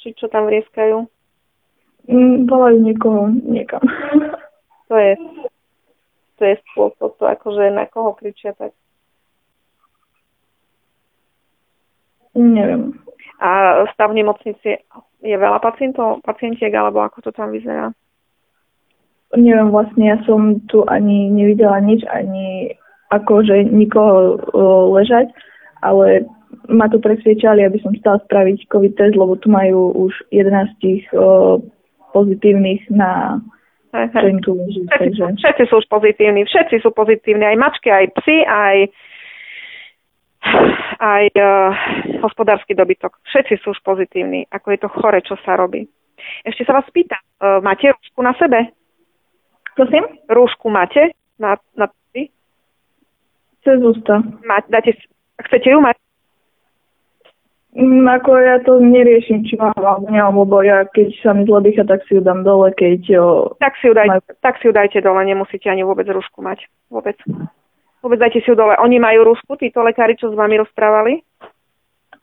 [0.02, 1.06] Či čo tam vrieskajú?
[2.10, 3.80] Mm, volajú niekoho niekam.
[4.84, 5.16] To je,
[6.36, 8.76] to je spôsob, to akože na koho kričia tak.
[12.36, 13.00] Neviem.
[13.40, 14.76] A stav nemocnici
[15.24, 17.96] je veľa pacientov, pacientiek, alebo ako to tam vyzerá?
[19.32, 22.76] Neviem, vlastne ja som tu ani nevidela nič, ani
[23.12, 24.40] akože nikoho
[24.96, 25.32] ležať,
[25.84, 26.24] ale
[26.70, 31.60] ma tu presviečali, aby som stala spraviť COVID test, lebo tu majú už 11 o,
[32.14, 33.42] pozitívnych na
[33.94, 34.82] čo im tu leží.
[34.90, 38.76] Všetci, Takže všetci sú už pozitívni, všetci sú pozitívni, aj mačky, aj psy, aj
[40.98, 41.70] aj uh,
[42.20, 43.16] hospodársky dobytok.
[43.32, 44.44] Všetci sú už pozitívni.
[44.50, 45.86] Ako je to chore, čo sa robí.
[46.44, 48.74] Ešte sa vás pýtam, uh, máte rúšku na sebe?
[49.74, 51.18] prosím, Rúšku máte?
[51.38, 51.90] Na, na,
[53.64, 54.20] cez ústa.
[54.44, 54.92] má, dáte,
[55.48, 55.96] chcete ju mať?
[57.74, 61.58] Mm, ako ja to neriešim, či mám alebo nie, lebo ja keď sa mi zle
[61.58, 64.72] dýcha, tak si ju dám dole, keď o, Tak si, ju daj, tak si ju
[64.72, 66.70] dajte dole, nemusíte ani vôbec rúšku mať.
[66.86, 67.18] Vôbec.
[67.98, 68.78] Vôbec dajte si ju dole.
[68.78, 71.18] Oni majú rúšku, títo lekári, čo s vami rozprávali?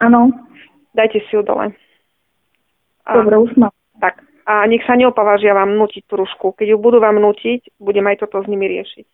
[0.02, 0.34] áno,
[0.92, 1.72] Dajte si ju dole.
[3.08, 3.72] A, dobre, už mám.
[4.04, 4.20] Tak.
[4.44, 6.52] A nech sa neopovážia vám nutiť tú rúšku.
[6.60, 9.08] Keď ju budú vám nutiť, budem aj toto s nimi riešiť.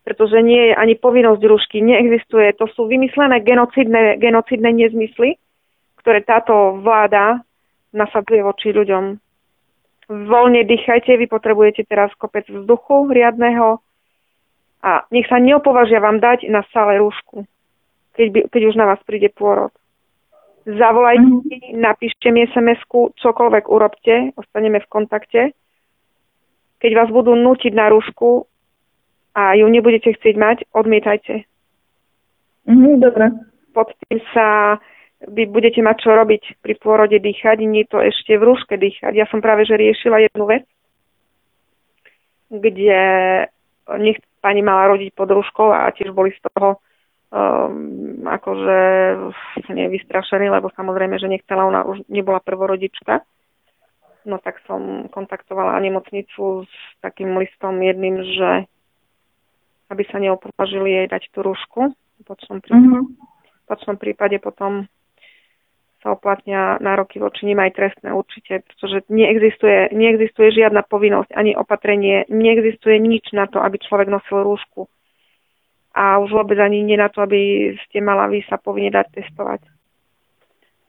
[0.00, 2.56] Pretože nie je ani povinnosť rúšky, neexistuje.
[2.56, 5.36] To sú vymyslené genocidné, genocidné nezmysly,
[6.00, 7.44] ktoré táto vláda
[7.92, 9.18] nasadzuje voči ľuďom.
[10.10, 13.78] voľne dýchajte, vy potrebujete teraz kopec vzduchu riadného
[14.82, 17.46] a nech sa neopovažia vám dať na sále rúšku,
[18.18, 19.70] keď, by, keď už na vás príde pôrod.
[20.66, 21.78] Zavolajte mm.
[21.78, 25.42] napíšte mi SMS-ku, čokoľvek urobte, ostaneme v kontakte.
[26.80, 28.48] Keď vás budú nutiť na rúšku
[29.40, 31.48] a ju nebudete chcieť mať, odmietajte.
[32.68, 33.32] Mm, dobre.
[33.72, 34.76] Pod tým sa
[35.24, 39.12] vy budete mať čo robiť pri pôrode dýchať, nie to ešte v rúške dýchať.
[39.16, 40.64] Ja som práve že riešila jednu vec,
[42.52, 43.02] kde
[44.00, 46.80] nech pani mala rodiť pod rúškou a tiež boli z toho
[47.32, 48.80] um, akože
[49.68, 53.24] nevystrašení, lebo samozrejme, že nechcela, ona už nebola prvorodička.
[54.24, 58.68] No tak som kontaktovala nemocnicu s takým listom jedným, že
[59.90, 61.80] aby sa neopovažili jej dať tú rúšku.
[61.92, 63.96] V počnom prípade, mm-hmm.
[63.96, 64.86] v prípade potom
[66.00, 72.24] sa uplatnia nároky voči nim aj trestné určite, pretože neexistuje, neexistuje žiadna povinnosť ani opatrenie,
[72.32, 74.88] neexistuje nič na to, aby človek nosil rúšku.
[75.92, 79.60] A už vôbec ani nie na to, aby ste mala vy sa povinne dať testovať.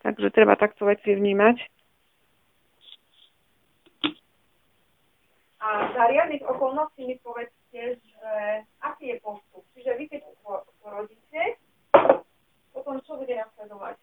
[0.01, 1.57] Takže treba takto veci vnímať.
[5.61, 8.11] A za riadnych okolností mi povedzte, že
[8.81, 9.63] aký je postup.
[9.73, 10.21] Čiže vy keď
[10.81, 11.41] porodíte,
[12.73, 13.97] potom čo bude nasledovať?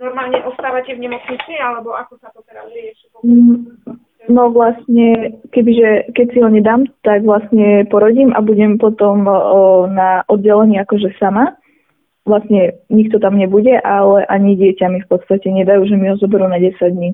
[0.00, 3.12] normálne ostávate v nemocnici, alebo ako sa to teraz rieši?
[3.20, 3.76] Mm,
[4.32, 10.24] no vlastne, kebyže, keď si ho nedám, tak vlastne porodím a budem potom o, na
[10.32, 11.60] oddelení akože sama.
[12.24, 16.48] Vlastne nikto tam nebude, ale ani dieťa mi v podstate nedajú, že mi ho zoberú
[16.48, 17.10] na 10 dní.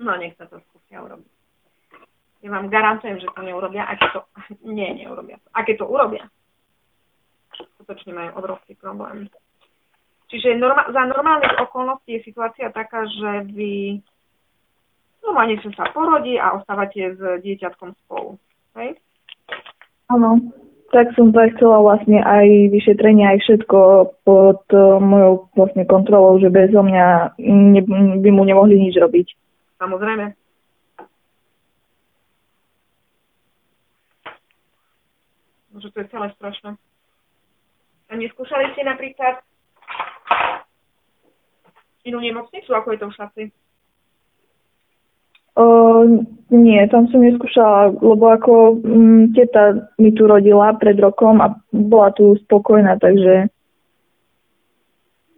[0.00, 1.29] No nech sa to skúsia urobiť.
[2.40, 4.24] Ja vám garantujem, že to neurobia, aké to...
[4.76, 5.48] Nie, neurobia to.
[5.52, 6.24] Aké to urobia,
[7.76, 9.28] skutočne majú obrovský problém.
[10.30, 13.98] Čiže norma- za normálnych okolností je situácia taká, že vy
[15.26, 18.38] normálne sa porodí a ostávate s dieťatkom spolu.
[18.78, 18.96] Hej?
[20.06, 20.38] Áno,
[20.94, 23.78] tak som to chcela vlastne aj vyšetrenie, aj všetko
[24.26, 27.82] pod uh, mojou vlastne kontrolou, že bez mňa ne,
[28.22, 29.34] by mu nemohli nič robiť.
[29.82, 30.39] Samozrejme.
[35.70, 36.70] Že to je celé strašné.
[38.10, 39.38] A neskúšali ste napríklad
[42.02, 43.44] inú nemocnicu, ako je to v Šaci?
[45.54, 48.52] Uh, nie, tam som neskúšala, lebo ako
[48.82, 53.50] um, teta mi tu rodila pred rokom a bola tu spokojná, takže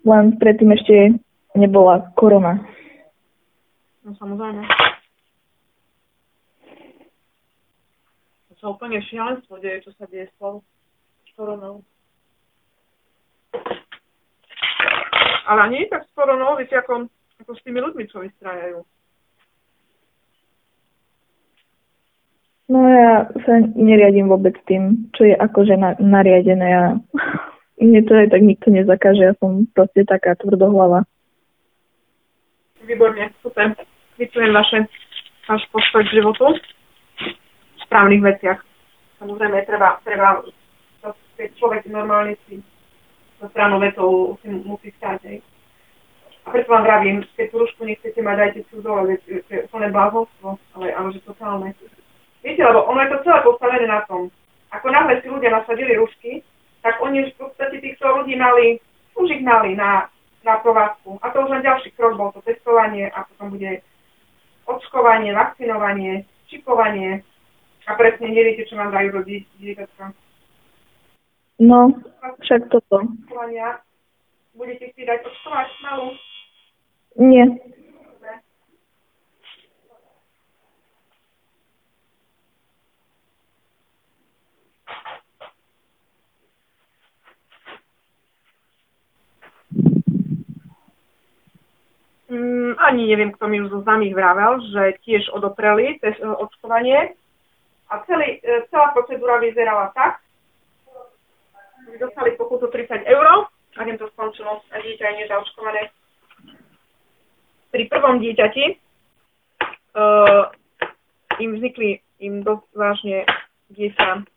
[0.05, 1.17] len predtým ešte
[1.57, 2.61] nebola korona.
[4.05, 4.63] No samozrejme.
[8.63, 10.39] Sa úplne šialenstvo deje, čo sa deje s
[11.35, 11.83] koronou.
[15.51, 17.11] Ale nie tak skoro no, viete, ako,
[17.43, 18.87] ako s tými ľuďmi, čo vystrájajú.
[22.71, 26.67] No ja sa neriadím vôbec tým, čo je akože na, nariadené.
[26.71, 26.85] Ja,
[27.83, 31.03] mne to aj tak nikto nezakáže, ja som proste taká tvrdohlava.
[32.87, 33.75] Výborne, super.
[34.23, 34.87] Vyčujem vaše,
[35.51, 36.55] váš postoj k životu
[37.93, 38.61] správnych veciach.
[39.21, 40.41] Samozrejme, treba, treba
[41.37, 42.65] keď človek normálne si
[43.37, 45.21] so správnou vetou si musí stať.
[45.29, 45.39] Hej.
[46.47, 49.69] A preto vám vravím, keď tú rušku nechcete mať, dajte si ju dole, to je
[49.69, 51.75] plné blázonstvo, ale, ale že totálne.
[52.43, 54.33] Viete, lebo ono je to celé postavené na tom.
[54.73, 56.41] Ako náhle si ľudia nasadili rušky,
[56.83, 58.81] tak oni už v podstate týchto ľudí mali,
[59.15, 60.11] už ich mali na,
[60.43, 61.21] na provázku.
[61.23, 63.85] A to už len ďalší krok bol to testovanie a potom bude
[64.67, 67.23] očkovanie, vakcinovanie, čipovanie
[67.87, 70.15] a presne neviete, čo vám dajú do dieťatka.
[71.63, 71.95] No,
[72.43, 73.07] však toto.
[74.53, 76.09] Budete si dať očkovať malú?
[77.17, 77.45] Nie.
[92.33, 97.13] Mm, ani neviem, kto mi už zo známych vravel, že tiež odopreli test, očkovanie
[97.93, 100.25] a celý, e, celá procedúra vyzerala tak,
[102.01, 103.27] dostali pokutu 30 eur
[103.77, 105.83] a tým to skončilo a dieťa je nezaočkované.
[107.73, 108.65] Pri prvom dieťati
[109.97, 110.53] uh,
[111.41, 113.19] im vznikli, im dosť vážne
[113.73, 114.29] dieťa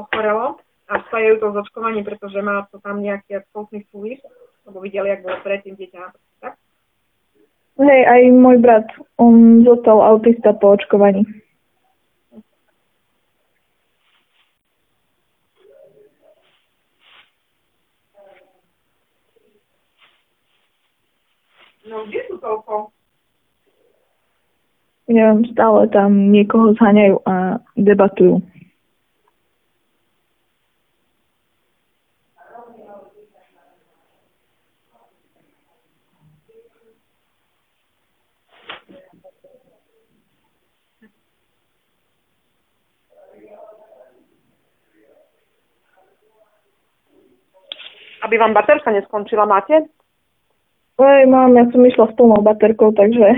[0.00, 0.56] ochorelo
[0.88, 4.20] a spájajú to očkovaním, pretože má to tam nejaký absolútny súvis,
[4.64, 6.00] lebo videli, ak bolo predtým dieťa.
[6.40, 6.56] Tak?
[7.76, 8.88] Hej, aj môj brat,
[9.20, 11.28] on zostal autista po očkovaní.
[21.92, 22.88] No kde sú toľko?
[25.12, 28.40] neviem, stále tam niekoho zháňajú a debatujú.
[48.22, 49.92] Aby vám baterka neskončila, máte?
[51.00, 53.32] Ej, mám, ja som išla s plnou baterkou, takže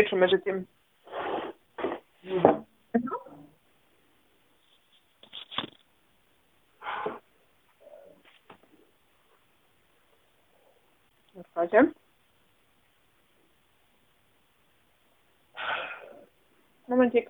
[0.00, 0.64] Robíme niečo medzi tým.
[11.36, 11.92] Počkajte.
[16.88, 17.28] Momentík.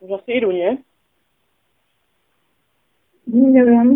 [0.00, 0.80] Už asi idú, nie?
[3.54, 3.88] neviem.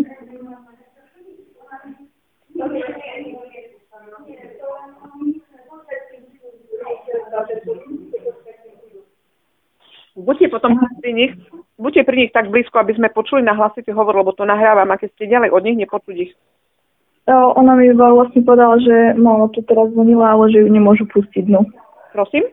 [10.19, 11.31] Buďte potom pri nich,
[11.79, 14.97] buďte pri nich tak blízko, aby sme počuli na hlasitý hovor, lebo to nahrávam a
[14.97, 16.33] keď ste ďalej od nich, nepočuť ich.
[17.29, 21.45] O, ona mi vlastne povedala, že mama tu teraz zvonila, ale že ju nemôžu pustiť,
[21.45, 21.69] no.
[22.09, 22.49] Prosím?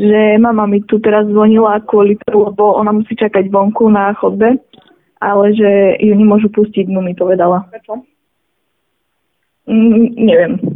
[0.00, 4.56] Že mama mi tu teraz zvonila kvôli tomu, lebo ona musí čakať vonku na chodbe,
[5.20, 7.68] ale že ju nemôžu pustiť, no mi povedala.
[7.68, 8.00] Prečo?
[9.68, 10.71] Mm, neviem.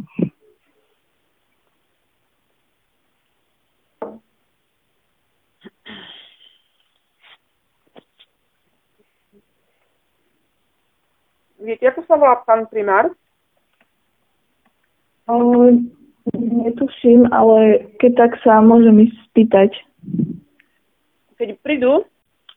[11.67, 13.11] Viete, ako sa volá pán primár?
[15.27, 15.67] O,
[16.39, 19.71] netuším, ale keď tak sa môžem ísť spýtať.
[21.35, 22.07] Keď prídu,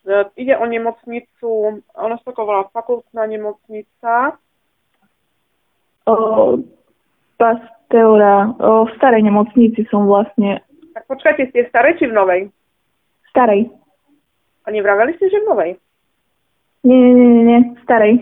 [0.05, 4.37] e, ide o nemocnicu, ona sa to volá fakultná nemocnica,
[6.09, 6.57] O,
[7.37, 10.57] Pasteura, o, v starej nemocnici som vlastne,
[10.97, 12.41] tak počkajte, ste v starej či v novej?
[13.29, 13.69] starej.
[14.65, 15.71] A nevraveli ste, že v novej?
[16.83, 18.13] Nie, nie, nie, nie, nie, starej.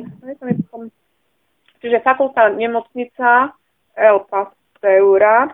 [1.81, 3.53] Čiže fakultná nemocnica
[3.93, 5.53] El Pasteura,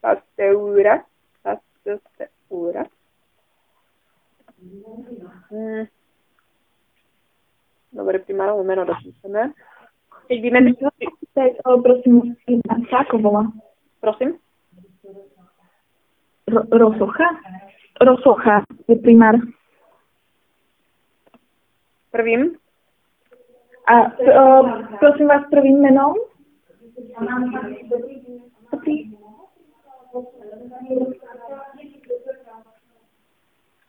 [0.00, 1.04] Pasteura,
[1.42, 2.84] Pasteura.
[5.50, 5.84] Hmm.
[7.92, 9.52] Dobre, primárové meno dopíšeme.
[10.28, 10.72] Keď vymedzi,
[11.32, 12.36] Tak, o, prosím,
[12.92, 13.42] ako bola?
[14.00, 14.36] prosím,
[16.44, 17.28] Ro- Rosocha?
[18.00, 18.56] Rosocha
[18.88, 19.40] je primár.
[22.12, 22.54] Prvým,
[23.82, 24.44] A o,
[25.02, 26.14] prosím vás prvým menom?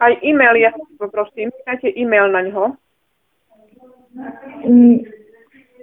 [0.03, 2.63] aj e-mail, ja poprosím, dajte e-mail na ňo.
[4.67, 4.99] Mm,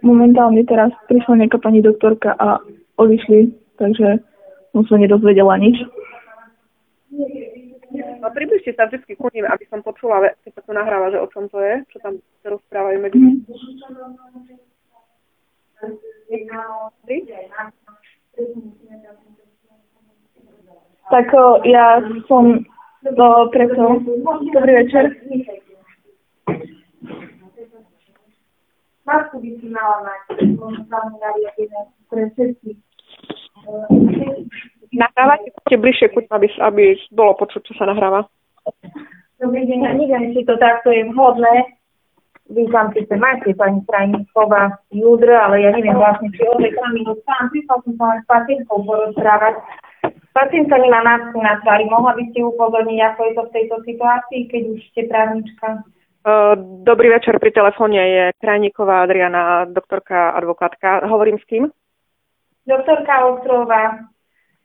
[0.00, 2.56] Momentálne teraz prišla nejaká pani doktorka a
[2.96, 4.24] odišli, takže
[4.72, 5.76] som sa nedozvedela nič.
[8.30, 11.26] No, približte sa vždy ku ním, aby som počula, keď sa to nahráva, že o
[11.34, 12.14] čom to je, čo tam
[12.46, 13.18] sa rozprávajú medzi.
[17.02, 17.16] Tri?
[21.10, 21.98] Tak o, ja
[22.30, 22.62] som
[23.02, 23.98] o, preto.
[24.54, 25.10] Dobrý večer.
[29.02, 32.78] Masku by si mala mať, momentálne nariadené pre všetkých.
[34.90, 36.84] Nahrávate poďte bližšie ku ním, aby, aby
[37.14, 38.26] bolo počuť, čo sa nahráva.
[39.38, 41.78] Dobrý deň, ja neviem, či to takto je vhodné.
[42.50, 47.46] Vy tam síce máte pani Krajníková Judr, ale ja neviem vlastne, či ode minút sám.
[47.54, 49.54] Prišla som sa len s pacientkou porozprávať.
[50.34, 51.86] Pacientka nemá masku na tvári.
[51.86, 55.66] Mohla by ste upozorniť, ako je to v tejto situácii, keď už ste právnička?
[56.84, 61.06] Dobrý večer, pri telefóne je Krajníková Adriana, doktorka, advokátka.
[61.06, 61.64] Hovorím s kým?
[62.66, 64.04] Doktorka Ostrová,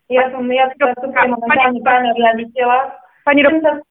[0.09, 2.77] ja som, ja zastupujem momentálne pána riaditeľa.
[3.25, 3.81] Pani dok-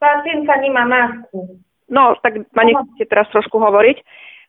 [0.00, 1.60] Pacientka- nemá masku.
[1.88, 4.00] No, tak ma nechcete teraz trošku hovoriť.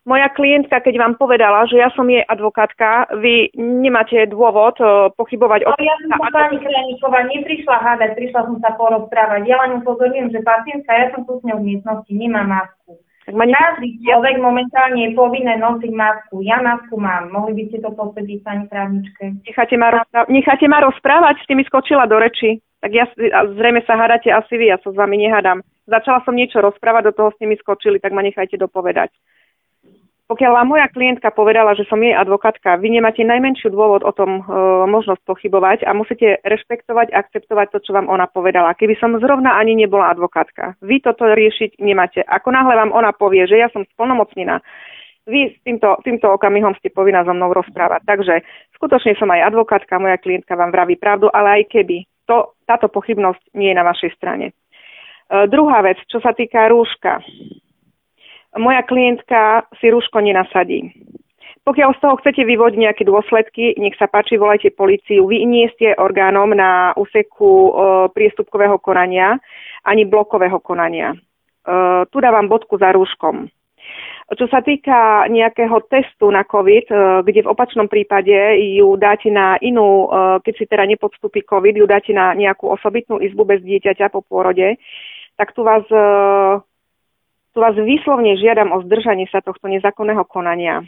[0.05, 5.65] moja klientka, keď vám povedala, že ja som jej advokátka, vy nemáte dôvod uh, pochybovať
[5.65, 5.73] o...
[5.73, 9.49] Ale ja som sa pani Krajníková neprišla hádať, prišla som sa porozprávať.
[9.49, 13.01] Ja len upozorňujem, že pacientka, ja som tu s ňou v miestnosti, nemá masku.
[13.25, 16.45] Tak ma Každý človek momentálne je povinné nosiť masku.
[16.45, 17.33] Ja masku mám.
[17.33, 19.41] Mohli by ste to potvrdiť, pani právničke?
[19.41, 21.41] Necháte ma, rozpráv- necháte ma rozprávať?
[21.41, 22.61] Ste mi skočila do reči.
[22.85, 23.09] Tak ja,
[23.57, 25.65] zrejme sa hádate asi vy, ja sa s vami nehádam.
[25.89, 29.09] Začala som niečo rozprávať, do toho ste mi skočili, tak ma nechajte dopovedať
[30.25, 34.43] pokiaľ moja klientka povedala, že som jej advokátka, vy nemáte najmenšiu dôvod o tom e,
[34.89, 38.73] možnosť pochybovať a musíte rešpektovať, akceptovať to, čo vám ona povedala.
[38.73, 42.25] Keby som zrovna ani nebola advokátka, vy toto riešiť nemáte.
[42.25, 44.65] Ako náhle vám ona povie, že ja som splnomocnená,
[45.29, 48.01] vy s týmto, týmto okamihom ste povinná so mnou rozprávať.
[48.05, 48.41] Takže
[48.77, 53.53] skutočne som aj advokátka, moja klientka vám vraví pravdu, ale aj keby, to, táto pochybnosť
[53.53, 54.49] nie je na vašej strane.
[54.49, 54.53] E,
[55.53, 57.21] druhá vec, čo sa týka rúška
[58.57, 60.91] moja klientka si rúško nenasadí.
[61.65, 65.25] Pokiaľ z toho chcete vyvodiť nejaké dôsledky, nech sa páči, volajte policiu.
[65.25, 67.69] Vy nie ste orgánom na úseku e,
[68.13, 69.41] priestupkového konania
[69.81, 71.17] ani blokového konania.
[71.17, 71.17] E,
[72.13, 73.49] tu dávam bodku za rúškom.
[74.25, 76.95] Čo sa týka nejakého testu na COVID, e,
[77.29, 78.33] kde v opačnom prípade
[78.77, 83.17] ju dáte na inú, e, keď si teda nepodstúpi COVID, ju dáte na nejakú osobitnú
[83.21, 84.77] izbu bez dieťaťa po pôrode,
[85.37, 85.97] tak tu vás e,
[87.55, 90.83] tu vás vyslovne žiadam o zdržanie sa tohto nezákonného konania.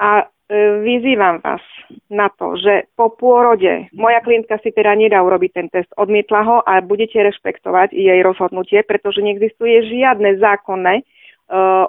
[0.00, 1.60] A e, vyzývam vás
[2.08, 6.56] na to, že po pôrode moja klientka si teda nedá urobiť ten test, odmietla ho
[6.64, 11.04] a budete rešpektovať jej rozhodnutie, pretože neexistuje žiadne zákonné e,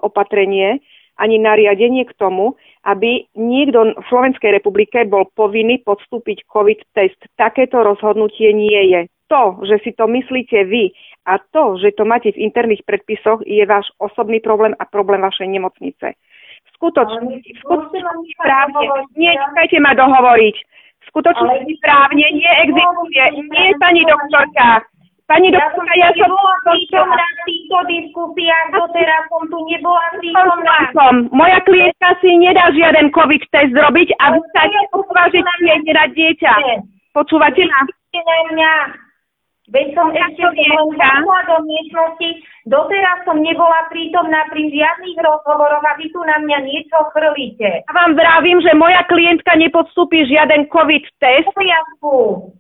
[0.04, 0.84] opatrenie
[1.18, 7.18] ani nariadenie k tomu, aby niekto v Slovenskej republike bol povinný podstúpiť COVID test.
[7.40, 9.02] Takéto rozhodnutie nie je.
[9.28, 10.96] To, že si to myslíte vy
[11.28, 15.52] a to, že to máte v interných predpisoch, je váš osobný problém a problém vašej
[15.52, 16.16] nemocnice.
[16.80, 18.08] Skutočne, skutočne
[18.40, 18.88] právne,
[19.20, 20.56] nie, nechajte ma dohovoriť.
[21.12, 24.88] Skutočne právne neexistuje, nie pani doktorka.
[25.28, 26.32] Pani doktorka, ja, ja som...
[26.64, 30.78] prítomná v týchto diskusiách, doteraz som tu nebola prítomná.
[31.36, 36.54] Moja klientka si nedá žiaden COVID test robiť a vy sa nepovažíte jej nedať dieťa.
[37.12, 37.84] Počúvate ma?
[38.16, 38.72] Na mňa.
[39.68, 42.30] Veď som ešte len zašla do miestnosti,
[42.72, 47.84] doteraz som nebola prítomná pri žiadnych rozhovoroch a vy tu na mňa niečo chrlíte.
[47.84, 51.52] Ja vám vravím, že moja klientka nepodstúpi žiaden COVID test.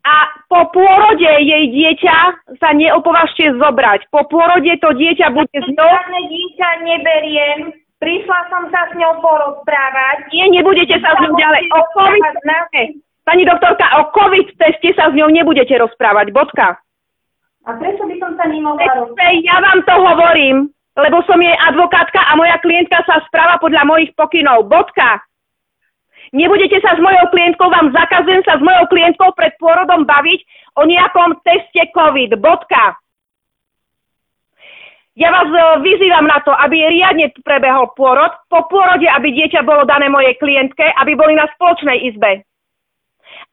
[0.04, 0.16] A
[0.52, 2.16] po pôrode jej dieťa
[2.60, 4.12] sa neopovažte zobrať.
[4.12, 5.88] Po pôrode to dieťa bude z ňou...
[5.88, 7.60] Žiadne dieťa neberiem.
[8.04, 10.28] Prišla som sa s ňou porozprávať.
[10.36, 11.72] Nie, nebudete sa s ňou ďalej.
[11.72, 12.24] O COVID...
[13.28, 16.36] Pani doktorka, o COVID teste sa s ňou nebudete rozprávať.
[16.36, 16.80] Bodka.
[17.68, 19.44] A prečo by som sa nemohla rozprávať?
[19.44, 24.16] Ja vám to hovorím, lebo som jej advokátka a moja klientka sa správa podľa mojich
[24.16, 24.72] pokynov.
[24.72, 25.20] Bodka.
[26.32, 30.40] Nebudete sa s mojou klientkou, vám zakazujem sa s mojou klientkou pred pôrodom baviť
[30.80, 32.40] o nejakom teste COVID.
[32.40, 32.96] Bodka.
[35.18, 39.82] Ja vás e, vyzývam na to, aby riadne prebehol pôrod, po pôrode, aby dieťa bolo
[39.84, 42.46] dané mojej klientke, aby boli na spoločnej izbe.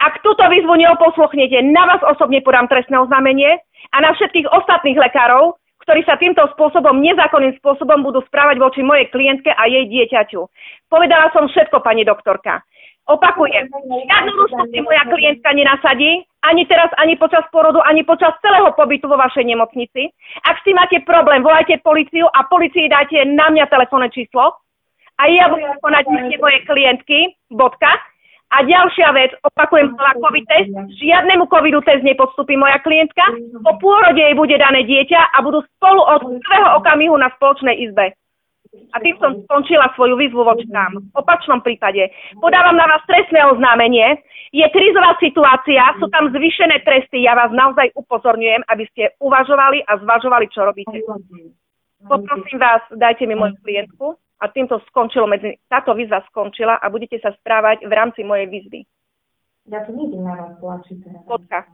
[0.03, 3.63] Ak túto výzvu neoposluchnete, na vás osobne podám trestné oznámenie
[3.95, 5.55] a na všetkých ostatných lekárov,
[5.87, 10.43] ktorí sa týmto spôsobom, nezákonným spôsobom budú správať voči mojej klientke a jej dieťaťu.
[10.91, 12.65] Povedala som všetko, pani doktorka.
[13.05, 18.73] Opakujem, žiadnu rušku si moja klientka nenasadí, ani teraz, ani počas porodu, ani počas celého
[18.73, 20.09] pobytu vo vašej nemocnici.
[20.41, 24.57] Ak si máte problém, volajte policiu a policii dajte na mňa telefónne číslo
[25.21, 26.05] a ja budem konať
[26.41, 27.19] mojej klientky,
[27.53, 27.93] bodka,
[28.53, 30.71] a ďalšia vec, opakujem slova COVID test,
[31.01, 33.25] žiadnemu covidu test nepodstupí moja klientka,
[33.65, 38.15] po pôrode jej bude dané dieťa a budú spolu od prvého okamihu na spoločnej izbe.
[38.95, 40.99] A tým som skončila svoju výzvu voči nám.
[40.99, 42.11] V opačnom prípade
[42.43, 44.19] podávam na vás trestné oznámenie.
[44.51, 47.23] Je krízová situácia, sú tam zvýšené tresty.
[47.23, 51.07] Ja vás naozaj upozorňujem, aby ste uvažovali a zvažovali, čo robíte.
[52.03, 57.17] Poprosím vás, dajte mi moju klientku a týmto skončilo medzi, táto výzva skončila a budete
[57.25, 58.85] sa správať v rámci mojej výzvy.
[59.73, 61.25] Ja to nejdem na vás tlačiť.
[61.25, 61.65] Potka.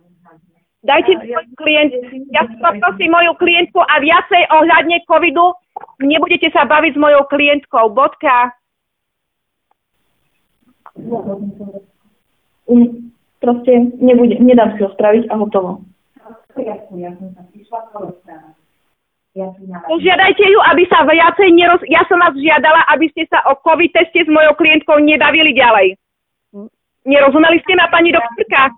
[0.81, 1.93] Dajte ja, klient,
[2.33, 5.53] ja poprosím moju klientku a viacej ohľadne covidu
[6.01, 7.93] nebudete sa baviť s mojou klientkou.
[7.93, 8.57] Bodka.
[12.65, 13.13] Um,
[13.43, 15.85] proste nebude, nedám si ho spraviť a hotovo.
[16.61, 18.60] Ja som sa prišla porozprávať.
[19.89, 21.81] Požiadajte ju, aby sa viacej neroz...
[21.89, 25.97] Ja som vás žiadala, aby ste sa o COVID teste s mojou klientkou nedavili ďalej.
[27.01, 28.77] Nerozumeli ste ma, pani doktorka?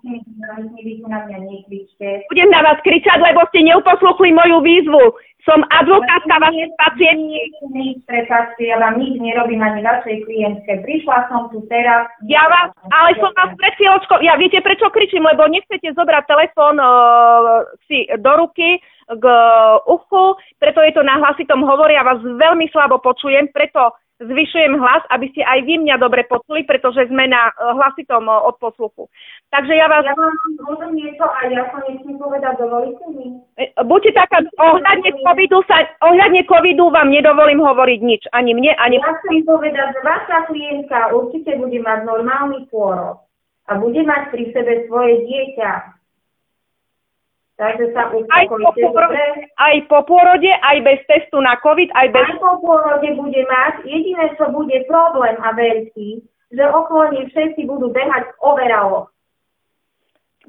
[2.31, 5.03] Budem na vás kričať, lebo ste neuposluchli moju výzvu.
[5.43, 7.43] Som advokátka vašej pacientky.
[7.75, 10.79] Nič, prepáčte, ja vám nič nerobím ani vašej klientke.
[10.87, 12.07] Prišla som tu teraz.
[12.31, 16.79] Ja vás, ale som vás pred chvíľočkou, ja viete prečo kričím, lebo nechcete zobrať telefón
[16.79, 18.79] uh, si do ruky
[19.11, 19.25] k
[19.83, 23.91] uchu, preto je to na hlasitom hovore, ja vás veľmi slabo počujem, preto
[24.25, 28.43] zvyšujem hlas, aby ste aj vy mňa dobre počuli, pretože sme na uh, hlasitom uh,
[28.49, 29.07] odposluchu.
[29.53, 30.03] Takže ja vás...
[30.07, 33.37] Ja vám môžem niečo a ja sa nechcem povedať, dovolíte mi?
[33.59, 38.23] E, Buďte taká, ohľadne covidu, sa, ohľadne covidu vám nedovolím hovoriť nič.
[38.33, 38.97] Ani mne, ani...
[38.97, 43.21] Ja chcem povedať, že vaša klientka určite bude mať normálny pôrod
[43.69, 45.71] a bude mať pri sebe svoje dieťa.
[47.53, 49.21] Takže sa Aj po, dobre?
[49.61, 52.25] aj po pôrode, aj bez testu na covid, aj bez...
[52.25, 56.09] Aj po pôrode bude mať, jediné, čo bude problém a veľký,
[56.49, 59.13] že okolo nej všetci budú behať v overaloch.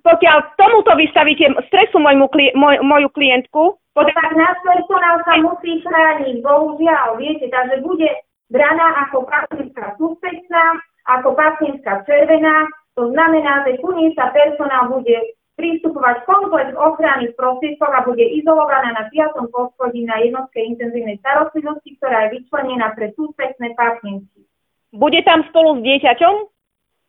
[0.01, 6.43] Pokiaľ tomuto vystavíte stresu môjmu, moj, moju klientku, No tak náš personál sa musí chrániť,
[6.43, 8.11] bohužiaľ, viete, takže bude
[8.51, 12.67] braná ako pacientka suspečná, ako pacientka červená,
[12.99, 15.15] to znamená, že ku nej sa personál bude
[15.55, 19.55] pristupovať komplex ochranných prostriedkov a bude izolovaná na 5.
[19.55, 24.47] poschodí na jednotke intenzívnej starostlivosti, ktorá je vyčlenená pre suspečné pacientky.
[24.91, 26.35] bude tam spolu s dieťaťom?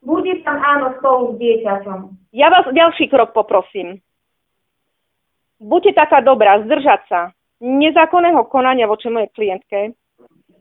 [0.05, 1.99] Bude tam áno spolu s dieťaťom.
[2.37, 4.05] Ja vás ďalší krok poprosím.
[5.57, 7.21] Buďte taká dobrá, zdržať sa
[7.63, 9.97] nezákonného konania voči mojej klientke.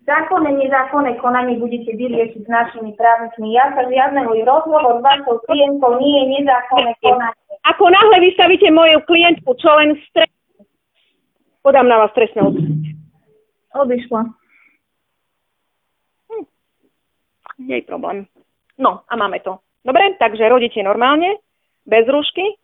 [0.04, 3.56] Zákonné, nezákonné konanie budete vyriešiť s našimi právnikmi.
[3.56, 7.44] Ja sa žiadneho rozhovor s vašou klientkou nie je nezákonné konanie.
[7.64, 10.28] Ako náhle vystavíte moju klientku, čo len stres...
[11.64, 13.00] Podám na vás trestné oznámenie.
[13.72, 14.28] Odišla.
[17.64, 18.28] Nie je problém.
[18.76, 19.64] No a máme to.
[19.80, 21.40] Dobre, takže rodíte normálne,
[21.88, 22.54] bez rúšky, e,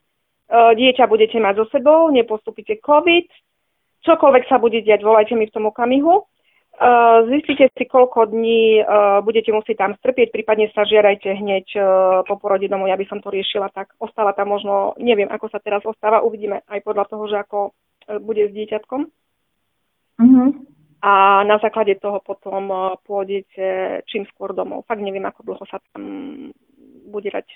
[0.77, 3.25] dieťa budete mať so sebou, nepostupíte COVID,
[4.05, 6.25] čokoľvek sa bude diať, volajte mi v tom okamihu.
[6.71, 6.89] E,
[7.27, 8.83] Zistite si, koľko dní e,
[9.21, 11.81] budete musieť tam strpieť, prípadne sa žiadajte hneď e,
[12.23, 13.91] po porode domov, ja by som to riešila tak.
[13.99, 17.59] Ostala tam možno, neviem, ako sa teraz ostáva, uvidíme aj podľa toho, že ako
[18.23, 19.01] bude s dieťatkom.
[20.21, 20.45] Mhm.
[21.01, 22.69] A na základe toho potom
[23.09, 24.85] pôjdete čím skôr domov.
[24.85, 26.05] Fakt neviem, ako dlho sa tam
[27.09, 27.49] bude dať,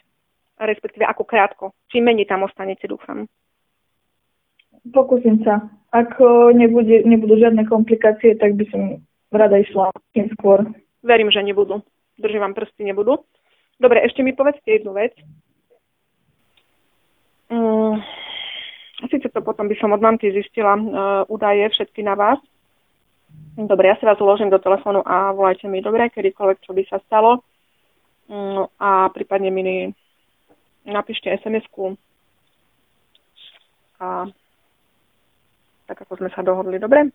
[0.66, 1.66] respektíve ako krátko.
[1.94, 3.30] Čím menej tam ostanete, dúfam.
[4.94, 5.66] Pokúsim sa.
[5.90, 9.00] Ak o, nebude, nebudú žiadne komplikácie, tak by som
[9.32, 10.62] rada išla tým skôr.
[11.02, 11.82] Verím, že nebudú.
[12.20, 13.24] Držím vám prsty, nebudú.
[13.80, 15.12] Dobre, ešte mi povedzte jednu vec.
[17.52, 18.02] Mm,
[18.96, 20.88] Sice to potom by som od mamky zistila uh,
[21.28, 22.40] údaje všetky na vás.
[23.60, 27.04] Dobre, ja si vás uložím do telefónu a volajte mi, dobre, kedykoľvek, čo by sa
[27.04, 27.44] stalo.
[28.32, 29.92] Mm, a prípadne mi
[30.88, 32.00] napíšte SMS-ku.
[34.00, 34.32] A
[35.86, 37.10] tak ako sme sa dohodli, dobre?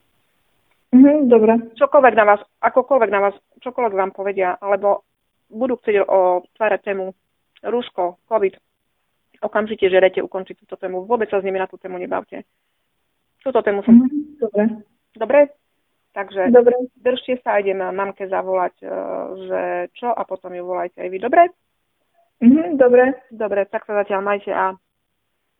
[0.90, 1.70] Mhm, dobre.
[1.78, 5.06] čokoľvek na vás, akokoľvek na vás, čokoľvek vám povedia, alebo
[5.46, 7.14] budú chcieť otvárať tému
[7.62, 8.54] rúško, COVID,
[9.42, 11.06] okamžite žiadajte ukončiť túto tému.
[11.06, 12.42] Vôbec sa s nimi na tú tému nebavte.
[13.42, 13.94] Túto tému som...
[13.94, 14.62] Mhm, dobre.
[15.14, 15.40] Dobre?
[16.10, 16.74] Takže Dobre.
[16.98, 18.86] držte sa idem mamke zavolať, e,
[19.46, 19.60] že
[19.94, 21.18] čo a potom ju volajte aj vy.
[21.22, 21.42] Dobre?
[22.42, 23.14] Mhm, dobre.
[23.30, 24.74] Dobre, tak sa zatiaľ majte a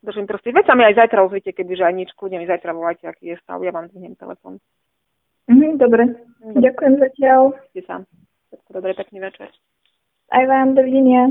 [0.03, 0.53] držím prsty.
[0.53, 3.37] Veď sa mi aj zajtra ozvite, kebyže aj nič, kľudne mi zajtra volajte, aký je
[3.45, 4.59] stav, ja vám zvihnem telefón.
[5.51, 6.03] Mhm, dobre.
[6.57, 7.41] Ďakujem zatiaľ.
[7.73, 7.97] Ste sa.
[8.51, 9.51] Všetko dobre, pekný večer.
[10.31, 11.31] Aj vám, dovidenia.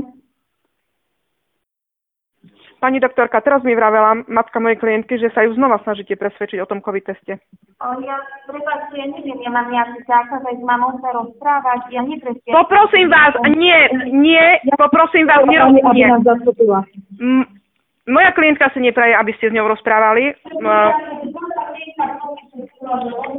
[2.80, 6.68] Pani doktorka, teraz mi vravela matka mojej klientky, že sa ju znova snažíte presvedčiť o
[6.68, 7.36] tom COVID teste.
[7.76, 8.16] O, ja,
[8.48, 12.48] prepáčte, ja neviem, ja mám nejaký zákaz, aj mamou sa rozprávať, ja nepresne...
[12.48, 13.76] Poprosím vás, nie,
[14.16, 14.44] nie,
[14.80, 15.76] poprosím vás, nerob,
[18.08, 20.32] Moja klientka si nepraje, aby ste s ňou rozprávali.
[20.60, 20.92] M-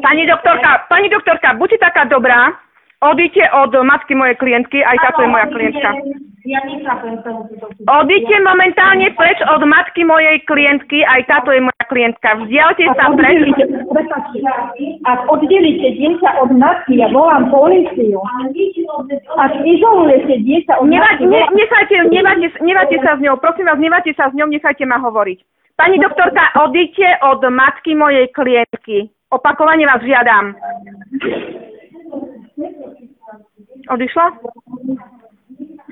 [0.01, 2.53] Pani doktorka, pani doktorka, buďte taká dobrá,
[3.01, 5.89] odíte od matky mojej klientky, aj táto je moja klientka.
[6.41, 11.85] Ja nechápem celú túto Odíďte momentálne preč od matky mojej klientky, aj táto je moja
[11.85, 12.33] klientka.
[12.41, 13.45] Vzdialte sa preč.
[15.05, 18.17] Ak oddelíte dieťa od matky, ja volám políciu.
[19.37, 21.95] Ak izolujete dieťa od Neva, matky, ne, nechajte,
[22.65, 25.39] nevajte sa s ňou, prosím vás, nevajte sa s ňou, nechajte ma hovoriť.
[25.77, 29.13] Pani doktorka, odíďte od matky mojej klientky.
[29.29, 30.57] Opakovane vás žiadam.
[33.93, 34.25] Odišla?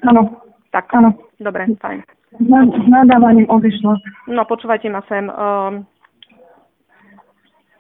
[0.06, 0.22] Áno,
[0.70, 1.18] Tak, áno.
[1.42, 2.00] dobre, fajn.
[2.38, 3.98] S na- S nadávaním odišla.
[4.30, 5.26] No, počúvajte ma sem.
[5.34, 5.74] Um,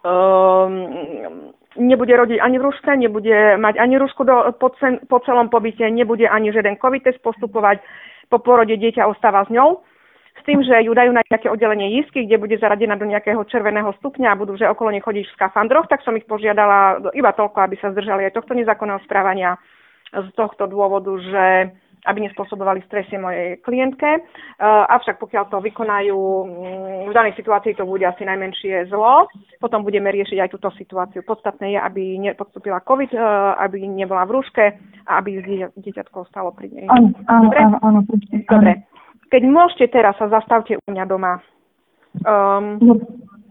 [0.01, 0.74] um,
[1.78, 5.86] nebude rodiť ani v rúške, nebude mať ani rúšku do, po, cen, po celom pobyte,
[5.86, 7.80] nebude ani žiaden COVID test postupovať,
[8.30, 9.86] po porode dieťa ostáva s ňou.
[10.39, 13.91] s tým, že ju dajú na nejaké oddelenie jízky, kde bude zaradená do nejakého červeného
[13.99, 17.59] stupňa a budú že okolo nej chodiť v skafandroch, tak som ich požiadala iba toľko,
[17.59, 19.59] aby sa zdržali aj tohto nezákonného správania
[20.15, 21.76] z tohto dôvodu, že
[22.08, 24.08] aby nespôsobovali stresie mojej klientke.
[24.60, 29.28] Uh, avšak pokiaľ to vykonajú, mm, v danej situácii to bude asi najmenšie zlo.
[29.60, 31.28] Potom budeme riešiť aj túto situáciu.
[31.28, 34.66] Podstatné je, aby nepodstúpila COVID, uh, aby nebola v rúške
[35.08, 35.43] a aby
[35.76, 36.88] dieťatko stalo pri nej.
[36.88, 38.00] Áno, áno, áno, áno,
[38.47, 38.88] Dobre.
[39.30, 41.43] Keď môžete teraz sa zastavte u mňa doma.
[42.24, 42.80] Um.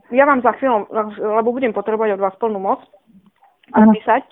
[0.09, 0.89] Ja vám za chvíľu,
[1.21, 2.81] lebo budem potrebovať od vás plnú moc,
[3.77, 4.25] napísať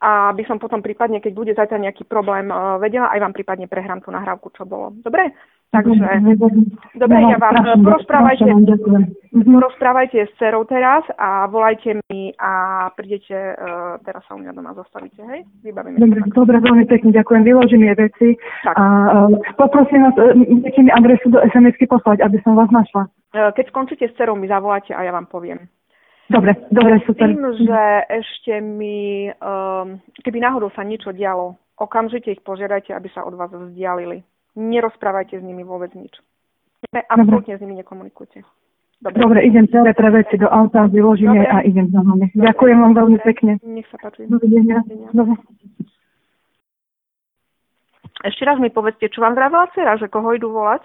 [0.00, 3.66] a by som potom prípadne, keď bude zatiaľ nejaký problém, uh, vedela, aj vám prípadne
[3.66, 4.94] prehrám tú nahrávku, čo bolo.
[5.02, 5.34] Dobre?
[5.74, 6.06] Takže,
[6.94, 8.46] dobre, ja vám porozprávajte,
[9.34, 14.70] porozprávajte s cerou teraz a volajte mi a prídete, uh, teraz sa u mňa doma
[14.78, 15.42] zastavíte, hej?
[15.66, 15.98] Vybavíme.
[15.98, 18.28] Dobre, dobre, veľmi pekne ďakujem, vyložím je veci
[18.62, 18.74] tak.
[18.78, 18.84] a
[19.58, 20.30] poprosím vás, uh,
[20.78, 23.10] mi adresu do SMS-ky poslať, aby som vás našla.
[23.34, 25.66] Keď skončíte s cerou, mi zavoláte a ja vám poviem.
[26.24, 27.28] Dobre, dobre, super.
[27.28, 33.28] Tým, že ešte mi, um, keby náhodou sa niečo dialo, okamžite ich požiadajte, aby sa
[33.28, 34.24] od vás vzdialili.
[34.56, 36.16] Nerozprávajte s nimi vôbec nič.
[37.12, 38.40] Absolútne s nimi nekomunikujte.
[39.04, 39.20] Dobre.
[39.20, 42.32] Dobre, idem celé pre veci do auta, vyložím je a idem za vami.
[42.32, 43.52] Ďakujem vám veľmi pekne.
[43.60, 44.24] Nech sa páči.
[44.24, 44.80] Dovidenia.
[45.12, 45.36] Dobre.
[48.24, 50.80] Ešte raz mi povedzte, čo vám vravila dcera, že koho idú volať?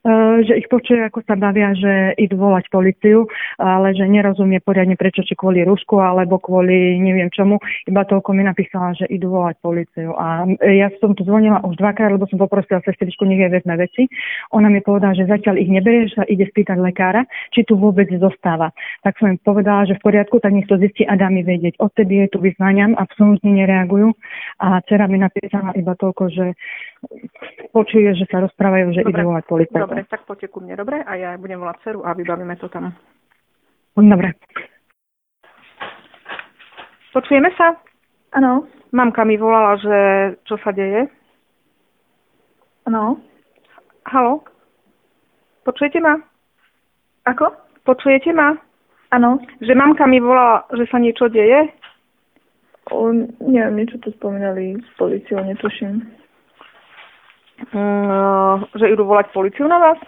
[0.00, 3.28] E, že ich počuje, ako sa bavia, že idú volať policiu,
[3.60, 7.60] ale že nerozumie poriadne prečo, či kvôli Rusku alebo kvôli neviem čomu.
[7.84, 10.16] Iba toľko mi napísala, že idú volať policiu.
[10.16, 14.08] A ja som tu zvonila už dvakrát, lebo som poprosila sestričku, nech je vezme veci.
[14.56, 18.08] Ona mi povedala, že zatiaľ ich neberie, že sa ide spýtať lekára, či tu vôbec
[18.16, 18.72] zostáva.
[19.04, 21.76] Tak som im povedala, že v poriadku, tak nech to zistí a dá mi vedieť.
[21.76, 24.16] Odtedy je tu vyznaniam, absolútne nereagujú.
[24.64, 26.56] A dcera mi napísala iba toľko, že
[27.70, 29.80] počuje, že sa rozprávajú, že idú volať policiu.
[29.80, 31.00] Dobre, tak poďte ku mne, dobre?
[31.06, 32.92] A ja budem volať dceru a vybavíme to tam.
[33.96, 34.34] Dobre.
[37.10, 37.74] Počujeme sa?
[38.38, 38.66] Áno.
[38.90, 39.98] Mamka mi volala, že
[40.46, 41.06] čo sa deje.
[42.86, 43.22] Áno.
[44.06, 44.42] Halo?
[45.62, 46.18] Počujete ma?
[47.30, 47.54] Ako?
[47.86, 48.58] Počujete ma?
[49.14, 49.38] Áno.
[49.62, 51.70] Že mamka mi volala, že sa niečo deje?
[52.90, 53.14] O,
[53.46, 56.19] neviem, niečo tu spomínali s policiou, netuším.
[57.68, 60.00] Mm, že idú volať policiu na vás?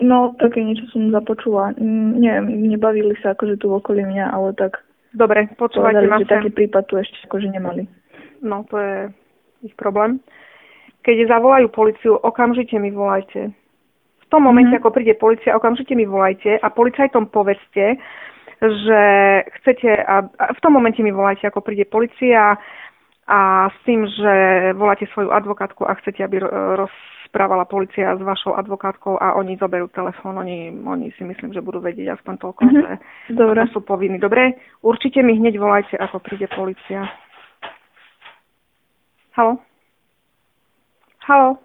[0.00, 1.76] No, také niečo som započula.
[1.76, 4.80] Mm, neviem, nebavili sa akože tu okolí mňa, ale tak...
[5.10, 7.84] Dobre, počúvajte ma že taký prípad tu ešte akože nemali.
[8.40, 8.94] No, to je
[9.66, 10.22] ich problém.
[11.02, 13.50] Keď zavolajú policiu, okamžite mi volajte.
[14.20, 14.86] V tom momente, mm-hmm.
[14.86, 17.98] ako príde policia, okamžite mi volajte a policajtom povedzte,
[18.60, 19.02] že
[19.60, 22.60] chcete, a, a v tom momente mi volajte, ako príde policia,
[23.30, 24.34] a s tým, že
[24.74, 26.42] voláte svoju advokátku a chcete, aby
[26.74, 31.78] rozprávala policia s vašou advokátkou a oni zoberú telefón, oni, oni si myslím, že budú
[31.78, 32.82] vedieť aspoň toľko, mm-hmm.
[33.30, 33.60] že Dobre.
[33.70, 34.18] sú povinní.
[34.18, 37.06] Dobre, určite mi hneď volajte, ako príde policia.
[39.38, 39.62] Halo?
[41.30, 41.62] Halo?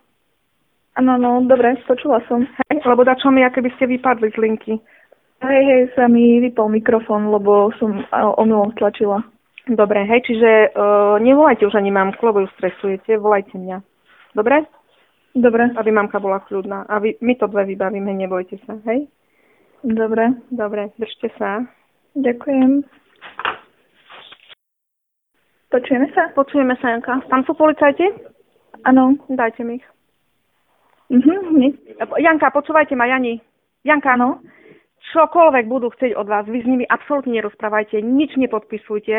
[0.95, 2.45] Áno, no, dobre, počula som.
[2.69, 4.77] Hej, lebo čo mi, aké by ste vypadli z linky.
[5.41, 9.25] Hej, hej, sa mi vypol mikrofón, lebo som omylom stlačila.
[9.65, 13.81] Dobre, hej, čiže uh, nevolajte už ani mamku, lebo ju stresujete, volajte mňa.
[14.37, 14.61] Dobre?
[15.33, 15.73] Dobre.
[15.73, 16.85] Aby mamka bola kľudná.
[16.85, 19.09] A vy, my to dve vybavíme, nebojte sa, hej?
[19.81, 20.37] Dobre.
[20.53, 21.65] Dobre, držte sa.
[22.13, 22.85] Ďakujem.
[25.73, 26.29] Počujeme sa?
[26.37, 27.25] Počujeme sa, Janka.
[27.27, 28.05] Tam sú policajti?
[28.85, 29.17] Áno.
[29.27, 29.87] Dajte mi ich.
[31.09, 31.73] Mhm,
[32.21, 33.41] Janka, počúvajte ma, Jani.
[33.85, 34.41] Janka, no?
[35.15, 39.15] Čokoľvek budú chcieť od vás, vy s nimi absolútne nerozprávajte, nič nepodpisujte.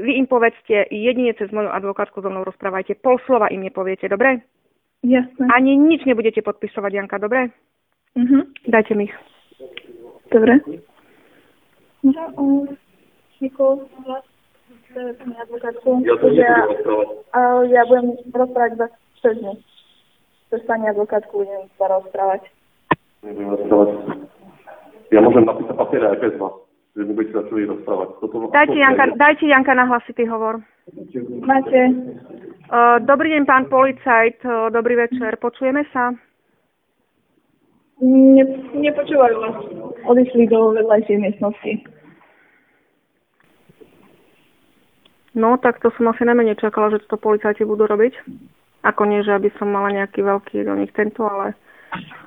[0.00, 4.40] Vy im povedzte, jedine cez moju advokátku so mnou rozprávajte, pol slova im nepoviete, dobre?
[5.04, 5.52] Jasne.
[5.52, 7.52] Ani nič nebudete podpisovať, Janka, dobre?
[8.16, 8.72] Mhm.
[8.72, 9.16] Dajte mi ich.
[10.32, 10.64] Dobre.
[12.00, 12.64] Ja, um,
[13.40, 13.84] Niko,
[14.96, 18.86] advokátku, ja, ja, ja budem rozprávať za
[19.28, 19.54] 6 dní.
[20.50, 22.48] Cez pani advokátku budem sa rozprávať.
[23.22, 24.29] Nebudem rozprávať.
[25.10, 26.54] Ja môžem napísať papier aj bez vás,
[26.94, 28.08] že mi budete začali rozprávať.
[28.22, 30.62] Toto, dajte, Janka, dajte Janka na hlasitý hovor.
[31.42, 31.80] Máte.
[32.70, 34.38] Uh, dobrý deň, pán policajt.
[34.46, 35.34] Uh, dobrý večer.
[35.42, 36.14] Počujeme sa?
[38.00, 38.44] Ne,
[38.78, 39.56] nepočúvajú vás.
[40.06, 41.72] Odišli do vedľajšej miestnosti.
[45.34, 48.14] No, tak to som asi najmenej čakala, že to policajti budú robiť.
[48.82, 51.54] Ako nie, že aby som mala nejaký veľký do nich tento, ale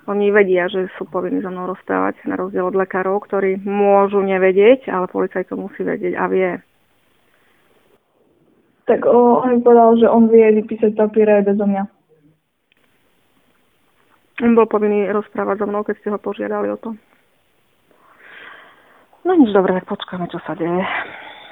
[0.08, 4.92] oni vedia, že sú povinní so mnou rozprávať, na rozdiel od lekárov, ktorí môžu nevedieť,
[4.92, 6.52] ale policajt to musí vedieť a vie.
[8.84, 11.84] Tak o, on mi povedal, že on vie vypísať papiere aj bezo mňa.
[14.44, 16.92] On bol povinný rozprávať so mnou, keď ste ho požiadali o to.
[19.24, 20.84] No nič, dobre, tak počkáme, čo sa deje.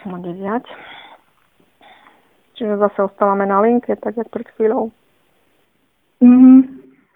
[0.03, 0.68] Bude diať.
[2.59, 4.91] Čiže zase ostávame na linke, tak jak pred chvíľou.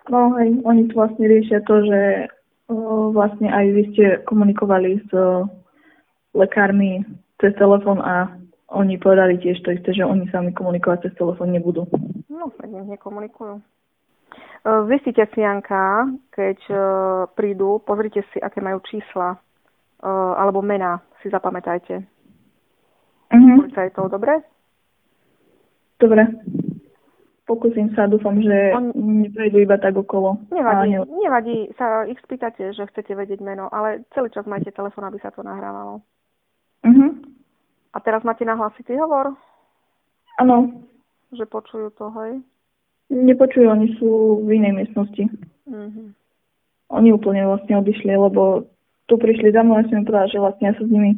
[0.06, 0.14] Mm-hmm.
[0.14, 2.02] No hej, oni tu vlastne riešia to, že
[2.70, 5.50] o, vlastne aj vy ste komunikovali s o,
[6.38, 7.02] lekármi
[7.42, 8.30] cez telefón a
[8.74, 11.86] oni povedali tiež to isté, že oni sami komunikovať cez telefón nebudú.
[12.30, 13.62] No, tak nekomunikujú.
[13.62, 16.78] E, Zistite si, Janka, keď e,
[17.38, 19.38] prídu, pozrite si, aké majú čísla e,
[20.10, 22.02] alebo mená, si zapamätajte.
[23.34, 23.70] Mhm.
[23.70, 24.42] Policajtov, dobre?
[26.02, 26.28] Dobre.
[27.46, 28.90] Pokúsim sa, dúfam, že On-
[29.22, 30.42] neprejdu iba tak okolo.
[30.50, 35.06] Nevadí, ne- nevadí, sa ich spýtate, že chcete vedieť meno, ale celý čas majte telefón,
[35.06, 36.02] aby sa to nahrávalo.
[36.82, 37.22] Mhm.
[37.94, 39.38] A teraz máte nahlasitý hovor,
[40.36, 40.84] Áno,
[41.32, 42.44] že počujú to, hej?
[43.08, 45.24] nepočujú, oni sú v inej miestnosti.
[45.70, 46.12] Mhm.
[46.92, 48.66] Oni úplne vlastne odišli, lebo
[49.06, 51.18] tu prišli za mnou a som im povedala, že vlastne ja sa s nimi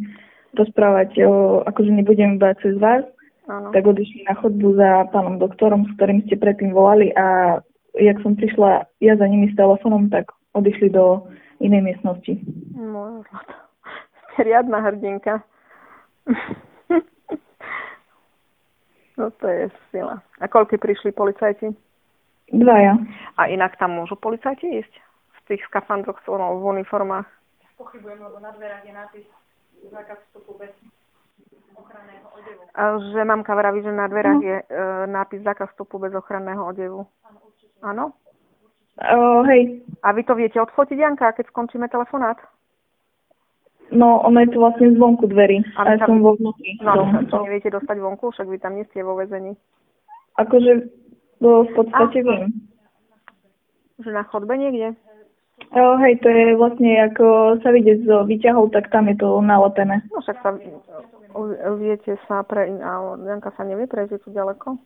[0.56, 3.04] rozprávať, o, akože nebudem iba cez vás,
[3.48, 3.72] Áno.
[3.72, 7.58] tak odišli na chodbu za pánom doktorom, s ktorým ste predtým volali a
[7.96, 11.32] jak som prišla ja za nimi s telefónom, tak odišli do
[11.64, 12.34] inej miestnosti.
[14.36, 15.40] Ste riadna hrdinka.
[19.20, 20.20] no to je sila.
[20.44, 21.72] A koľky prišli policajti?
[22.52, 23.00] Dvaja.
[23.40, 24.94] A inak tam môžu policajti ísť?
[25.40, 27.28] V tých skafandroch, v uniformách?
[27.80, 29.26] Pochybujem, lebo na dverách je nápis
[29.88, 30.74] zákaz vstupu bez
[33.12, 34.66] že mamka vraví, že na dverách je e,
[35.08, 37.08] nápis zákaz vstupu bez ochranného odevu.
[37.82, 38.14] Áno?
[38.98, 42.38] O, hej, A vy to viete odfotiť, Janka, keď skončíme telefonát?
[43.88, 45.64] no ono je to vlastne zvonku dverí.
[45.80, 46.76] A ja tam- som vo vnútri.
[46.84, 49.56] No, som- a to neviete dostať vonku, však vy tam nie ste vo väzení.
[50.38, 50.92] Akože
[51.40, 52.52] no, v podstate A- viem.
[54.04, 54.94] Že na chodbe niekde?
[55.74, 60.06] O, hej, to je vlastne, ako sa vidie z výťahov, tak tam je to nalepené.
[60.14, 60.54] No však sa
[61.78, 62.70] viete sa pre...
[62.82, 64.78] A Janka sa nevie prejsť je tu ďaleko?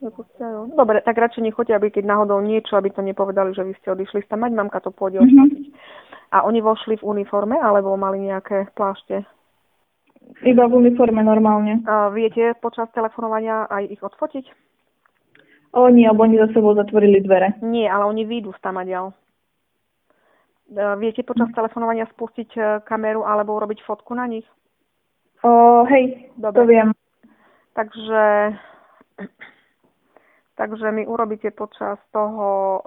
[0.00, 3.92] Nepustia Dobre, tak radšej nechoďte, aby keď náhodou niečo, aby to nepovedali, že vy ste
[3.92, 5.64] odišli tam mať, mamka to pôjde odfotiť.
[6.32, 9.26] A oni vošli v uniforme, alebo mali nejaké plášte?
[10.40, 11.82] Iba v uniforme normálne.
[11.84, 14.46] A viete počas telefonovania aj ich odfotiť?
[15.74, 17.54] O nie, alebo oni za sebou zatvorili dvere.
[17.62, 18.50] Nie, ale oni výjdu.
[18.50, 18.62] E,
[20.98, 24.46] Viete počas telefonovania spustiť e, kameru alebo urobiť fotku na nich?
[25.42, 26.60] O, hej, Dobre.
[26.60, 26.88] to viem.
[27.72, 28.52] Takže,
[30.56, 32.80] takže mi urobíte počas toho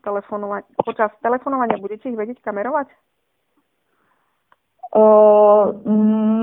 [0.00, 2.88] telefonovania, počas telefonovania budete ich vedieť kamerovať?
[4.92, 5.04] O,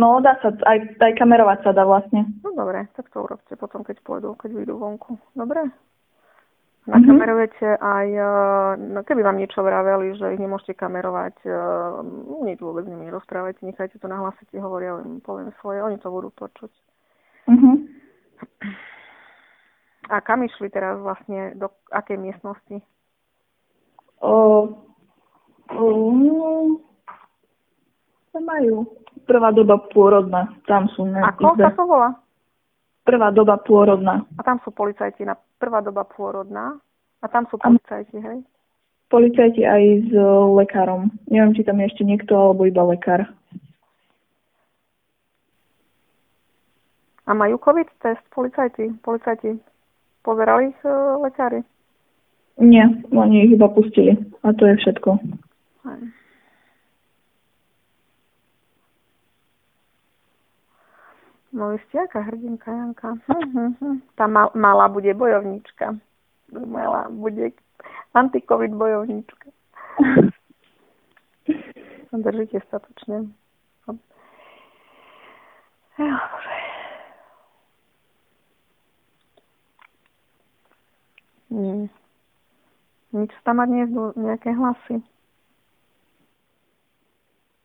[0.01, 2.25] no, dá sa, aj, aj kamerovať sa dá vlastne.
[2.41, 5.17] No dobre, tak to urobte potom, keď pôjdu, keď vyjdú vonku.
[5.37, 5.69] Dobre?
[6.89, 7.05] Mhm.
[7.05, 8.29] Nakamerujete aj, e,
[8.97, 11.49] no keby vám niečo vraveli, že ich nemôžete kamerovať, e,
[12.49, 16.33] nič vôbec nimi nerozprávajte, nechajte to na hlasite, hovoria, im poviem svoje, oni to budú
[16.33, 16.73] počuť.
[17.45, 17.71] Mhm.
[20.09, 22.81] A kam išli teraz vlastne, do akej miestnosti?
[24.25, 24.65] O,
[25.69, 26.81] o, no,
[28.33, 28.89] majú.
[29.29, 32.17] Prvá doba pôrodná, tam sú Ako sa to volá?
[33.09, 34.21] Prvá doba pôrodná.
[34.37, 36.77] A tam sú policajti na prvá doba pôrodná.
[37.19, 38.45] A tam sú policajti, hej?
[39.09, 40.11] Policajti aj s
[40.53, 41.09] lekárom.
[41.25, 43.25] Neviem, či tam je ešte niekto, alebo iba lekár.
[47.25, 48.93] A majú COVID test policajti?
[49.01, 49.57] Policajti
[50.21, 50.93] pozerali ich e,
[51.25, 51.61] lekári?
[52.61, 54.13] Nie, oni ich iba pustili.
[54.45, 55.17] A to je všetko.
[55.89, 56.01] Hej.
[61.49, 63.17] No vy ste aká hrdinka, Janka.
[63.25, 64.05] Hm.
[64.13, 65.97] Tá mal, malá bude bojovníčka.
[66.53, 67.51] Malá bude
[68.13, 69.49] antikovid bojovníčka.
[72.13, 73.33] Držíte statočne.
[81.49, 81.89] Nie.
[83.09, 83.85] Nič tam mať nie
[84.21, 85.01] nejaké hlasy.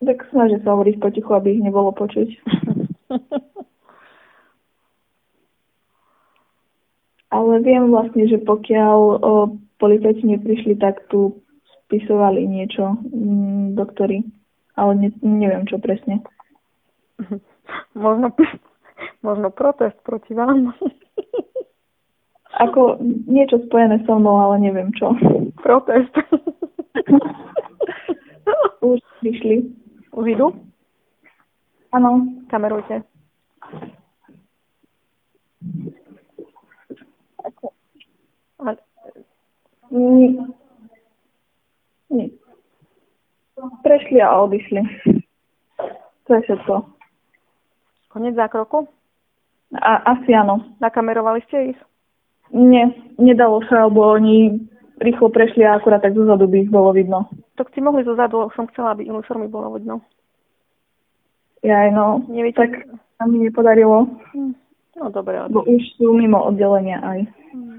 [0.00, 2.28] Tak snažím sa hovoriť potichu, aby ich nebolo počuť.
[7.34, 11.42] Ale viem vlastne, že pokiaľ o, policajti neprišli, tak tu
[11.86, 14.22] spisovali niečo mm, doktori.
[14.78, 16.22] Ale ne, neviem, čo presne.
[17.96, 18.28] Možno,
[19.24, 20.76] možno protest proti vám.
[22.60, 25.16] Ako niečo spojené so mnou, ale neviem čo.
[25.64, 26.12] Protest.
[28.84, 29.64] Už prišli.
[30.12, 30.52] Už idú?
[31.90, 32.28] Áno.
[32.52, 33.13] Kamerujte.
[39.94, 40.34] Nie.
[43.82, 44.82] Prešli a odišli.
[46.26, 46.74] To je všetko.
[48.10, 48.90] Konec zákroku?
[49.78, 50.74] A, asi áno.
[50.82, 51.78] Nakamerovali ste ich?
[52.54, 54.66] Nie, nedalo sa, lebo oni
[55.02, 57.26] rýchlo prešli a akurát tak zozadu by ich bolo vidno.
[57.58, 60.02] Tak si mohli zozadu som chcela, aby uniformy bolo vidno.
[61.62, 62.60] Jaj, no, Nevíte?
[62.60, 62.70] tak
[63.18, 64.06] sa mi nepodarilo.
[64.34, 64.54] Hm.
[64.94, 65.42] No dobre.
[65.50, 67.20] Bo už sú mimo oddelenia aj.
[67.50, 67.73] Hm.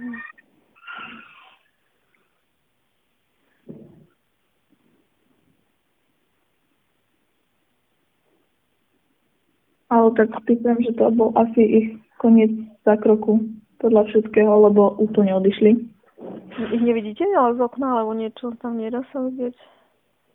[9.95, 11.87] Ale tak typujem, že to bol asi ich
[12.19, 12.51] koniec
[12.83, 13.39] zákroku
[13.79, 15.71] podľa všetkého, lebo úplne odišli.
[16.75, 19.55] Ich nevidíte, ale z okna, alebo niečo tam nedá sa vidieť.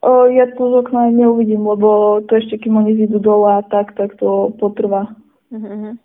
[0.01, 3.93] O, ja tu z okna neuvidím, lebo to ešte, kým oni zídu dole a tak,
[4.01, 5.13] tak to potrvá.
[5.53, 6.01] Mhm.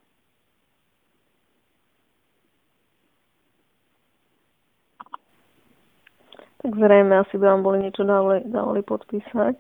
[6.60, 9.56] Tak zrejme asi by vám boli niečo dávali, dávali podpísať.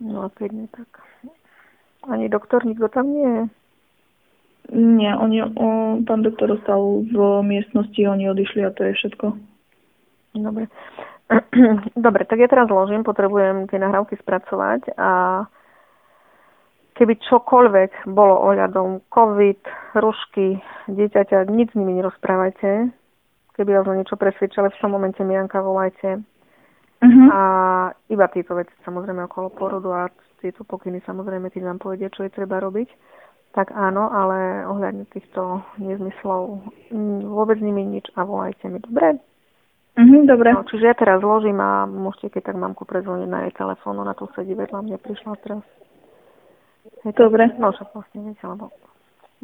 [0.00, 0.86] No a keď nie, tak...
[2.08, 3.44] Ani doktor, nikto tam nie je.
[4.72, 9.26] Nie, oni, o, pán doktor ostal v miestnosti, oni odišli a to je všetko.
[10.40, 10.72] Dobre.
[11.96, 15.44] Dobre, tak ja teraz zložím, potrebujem tie nahrávky spracovať a
[16.96, 19.60] keby čokoľvek bolo ohľadom COVID,
[20.00, 22.88] rušky, dieťaťa, nič s nimi nerozprávajte.
[23.54, 26.24] Keby vás o niečo presvedčali, v tom momente Mianka volajte.
[27.04, 27.28] Uh-huh.
[27.30, 27.40] A
[28.08, 30.02] iba tieto veci samozrejme okolo porodu a
[30.44, 32.92] tieto pokyny samozrejme tí vám povedia, čo je treba robiť.
[33.56, 36.60] Tak áno, ale ohľadne týchto nezmyslov
[37.30, 38.82] vôbec nimi nič a volajte mi.
[38.82, 39.16] Dobre?
[39.94, 40.50] Uh-huh, dobre.
[40.50, 44.10] No, čiže ja teraz zložím a môžete, keď tak mamku prezvoniť na jej telefón, ona
[44.18, 45.62] tu sedí vedľa mňa, prišla teraz.
[47.06, 47.46] Je to, Dobre.
[47.56, 48.74] No však vlastne viete, lebo...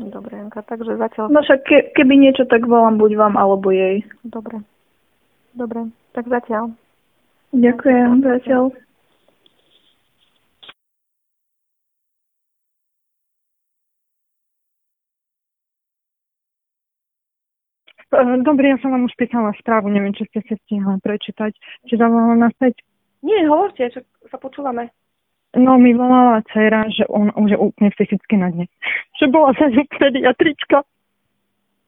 [0.01, 1.29] Dobre, Janka, takže zatiaľ...
[1.29, 4.01] No však ke, keby niečo, tak volám buď vám alebo jej.
[4.25, 4.65] Dobre.
[5.53, 6.73] Dobre, tak zatiaľ.
[7.53, 8.73] Ďakujem, zatiaľ.
[18.43, 21.55] Dobre, ja som vám už písala správu, neviem, či ste si stihla prečítať.
[21.87, 22.83] Či zavolala naspäť?
[23.23, 24.91] Nie, hovorte, čo sa počúvame.
[25.55, 28.67] No, mi volala dcera, že on už je úplne fyzicky na dne.
[29.19, 30.81] Že bola za ňu pediatrička.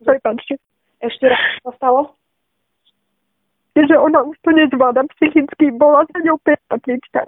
[0.04, 0.60] Prepačte.
[1.00, 2.00] Ešte raz, čo stalo?
[3.72, 7.24] Že ona už to nezvláda psychicky, bola za ňou pediatrička.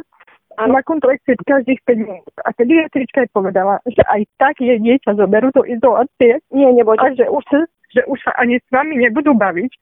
[0.60, 0.78] Áno.
[0.78, 2.34] Na kontrakcie každých 5 minút.
[2.44, 6.38] A pediatrička jej povedala, že aj tak jej dieťa zoberú do izolácie.
[6.54, 7.02] Nie, nebojte.
[7.02, 7.42] A že už,
[7.94, 9.72] že už sa ani s vami nebudú baviť.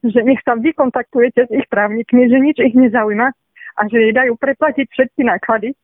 [0.00, 3.28] Že nech sa vy kontaktujete s ich právnikmi, že nič ich nezaujíma
[3.76, 5.76] a že jej dajú preplatiť všetky náklady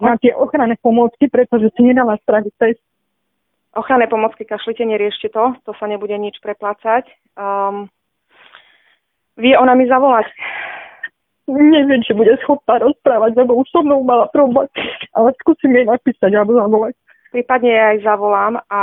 [0.00, 2.82] na tie ochranné pomôcky, pretože si nedala spraviť test.
[3.76, 7.06] Ochranné pomocky kašlite, neriešte to, to sa nebude nič preplácať.
[7.38, 7.86] Um,
[9.38, 10.26] vie ona mi zavolať.
[11.46, 14.66] Neviem, či bude schopná rozprávať, lebo už so mnou mala problém.
[15.14, 16.94] Ale skúsim jej napísať alebo zavolať.
[17.30, 18.80] Prípadne ja aj zavolám a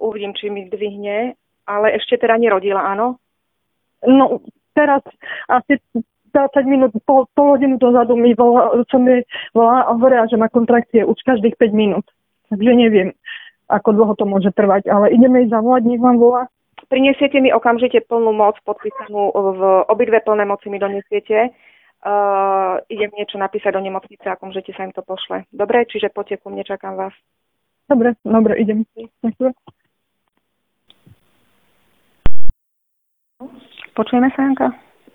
[0.00, 3.20] uvidím, či mi zdvihne, ale ešte teda nerodila, áno?
[4.04, 4.44] No,
[4.76, 5.00] teraz
[5.48, 5.80] asi
[6.34, 9.22] 20 minút, pol, pol hodinu dozadu mi volá, som mi
[9.54, 12.04] volá a hovorila, že má kontrakcie už každých 5 minút.
[12.50, 13.14] Takže neviem,
[13.70, 16.42] ako dlho to môže trvať, ale ideme jej zavolať, nech vám volá.
[16.90, 21.54] Prinesiete mi okamžite plnú moc podpísanú v obidve plné moci mi donesiete.
[22.04, 25.48] Uh, idem niečo napísať do nemocnice a okamžite sa im to pošle.
[25.48, 27.16] Dobre, čiže poďte ku mne, čakám vás.
[27.88, 28.84] Dobre, dobre, idem.
[29.24, 29.83] Ďakujem.
[33.94, 34.68] Počujeme sa, Janka?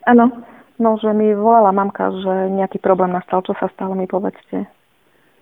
[0.07, 0.31] Áno.
[0.79, 3.43] No, že mi volala mamka, že nejaký problém nastal.
[3.43, 4.63] Čo sa stalo, mi povedzte.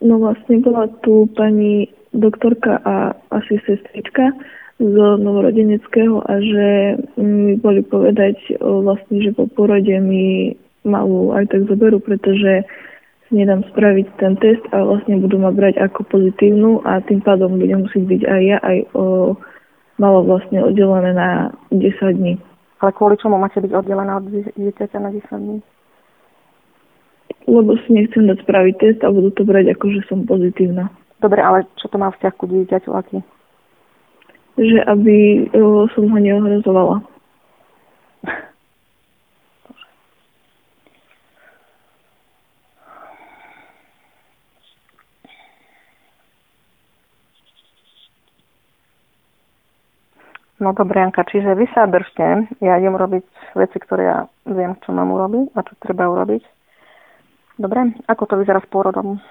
[0.02, 4.34] No vlastne bola tu pani doktorka a asi sestrička
[4.78, 6.68] z novorodeneckého a že
[7.18, 10.54] mi boli povedať o, vlastne, že po porode mi
[10.86, 12.62] malú aj tak zoberú, pretože
[13.28, 17.58] si nedám spraviť ten test a vlastne budú ma brať ako pozitívnu a tým pádom
[17.58, 19.34] budem musieť byť aj ja, aj o,
[19.98, 22.38] malo vlastne oddelené na 10 dní.
[22.78, 25.58] Ale kvôli čomu máte byť oddelená od dieť- dieťaťa na 10 dní?
[27.48, 30.92] Lebo si nechcem dať spraviť test a budú to brať ako, že som pozitívna.
[31.18, 33.18] Dobre, ale čo to má vzťah ku dieťaťu, aký?
[34.58, 35.18] Že aby
[35.58, 37.02] o, som ho neohrozovala.
[50.58, 52.50] No dobre, Janka, čiže vy sa držte.
[52.66, 56.42] Ja idem robiť veci, ktoré ja viem, čo mám urobiť a čo treba urobiť.
[57.62, 59.22] Dobre, ako to vyzerá s pôrodom?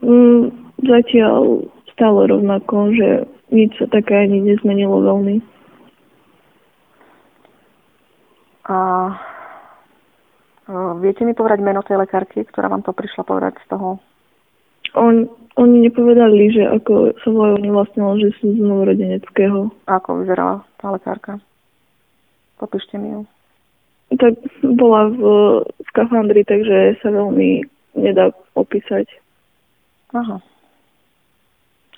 [0.00, 3.08] Mm, zatiaľ stále rovnako, že
[3.52, 5.36] nič sa také ani nezmenilo veľmi.
[8.68, 8.76] A
[11.00, 14.00] viete mi povedať meno tej lekárky, ktorá vám to prišla povedať z toho?
[14.94, 15.28] On,
[15.58, 19.68] oni nepovedali, že ako sa volajú, oni vlastne že sú z novorodeneckého.
[19.90, 21.42] Ako vyzerala tá lekárka?
[22.62, 23.20] Popíšte mi ju.
[24.08, 25.22] Tak bola v
[25.92, 27.66] skafandri, takže sa veľmi
[27.98, 29.04] nedá opísať.
[30.16, 30.40] Aha.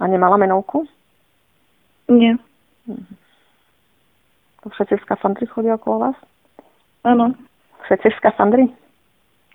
[0.01, 0.88] A nemala menovku?
[2.11, 2.34] Nie.
[2.88, 3.14] Mhm.
[4.61, 6.16] To všetci v skafandri chodia okolo vás?
[7.05, 7.32] Áno.
[7.88, 8.64] Všetci v skafandri?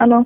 [0.02, 0.26] Áno.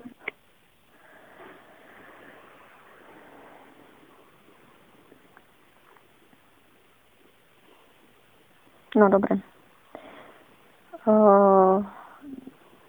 [8.95, 9.37] No dobre.
[11.05, 11.85] Uh,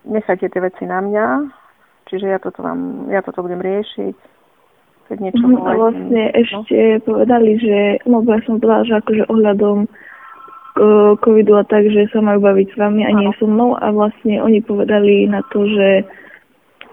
[0.05, 1.27] nechajte tie veci na mňa,
[2.09, 4.17] čiže ja toto, vám, ja toto budem riešiť.
[5.11, 6.35] Keď niečo mm, a vlastne no?
[6.39, 9.91] ešte povedali, že, no ja som povedala, že akože ohľadom
[11.21, 14.39] covidu a tak, že sa majú baviť s vami a nie so mnou a vlastne
[14.39, 16.07] oni povedali na to, že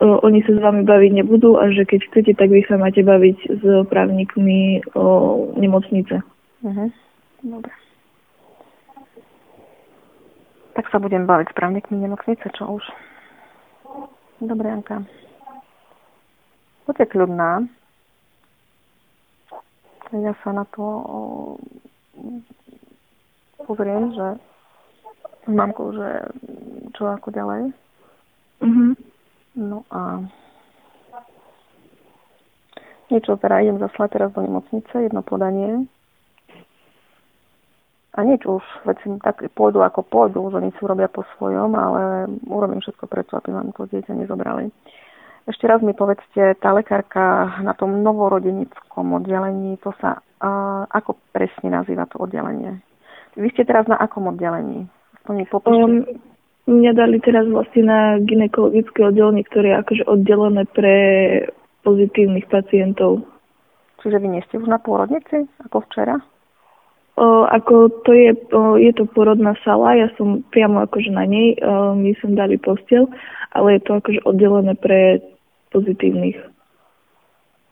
[0.01, 3.05] o, oni sa s vami baviť nebudú a že keď chcete, tak vy sa máte
[3.05, 5.05] baviť s právnikmi o
[5.55, 6.25] nemocnice.
[6.65, 6.89] Uh-huh.
[7.45, 7.71] Dobre.
[10.77, 12.85] Tak sa budem baviť s právnikmi nemocnice, čo už.
[14.45, 15.01] Dobre, Anka.
[16.85, 17.65] Buďte kľudná.
[20.13, 20.85] Ja sa na to
[23.65, 24.27] pozriem, že
[25.43, 26.29] s mamkou, že
[26.93, 27.73] čo ako ďalej.
[28.61, 28.93] Mhm.
[29.57, 30.21] No a
[33.09, 35.89] niečo teda idem zaslať teraz do nemocnice, jedno podanie.
[38.17, 42.25] A nič už, veci tak pôjdu ako pôjdu, že oni si urobia po svojom, ale
[42.49, 44.73] urobím všetko preto, aby vám to dieťa nezobrali.
[45.45, 51.71] Ešte raz mi povedzte, tá lekárka na tom novorodenickom oddelení, to sa uh, ako presne
[51.71, 52.81] nazýva to oddelenie?
[53.37, 54.89] Vy ste teraz na akom oddelení?
[55.29, 56.03] Um,
[56.65, 60.95] mňa dali teraz vlastne na ginekologické oddelenie, ktoré je akože oddelené pre
[61.85, 63.23] pozitívnych pacientov.
[64.01, 66.17] Čiže vy nie ste už na pôrodnici, ako včera?
[67.17, 71.57] O, ako to je, o, je to porodná sala, ja som priamo akože na nej,
[71.65, 73.09] o, my som dali postel,
[73.57, 75.17] ale je to akože oddelené pre
[75.73, 76.37] pozitívnych.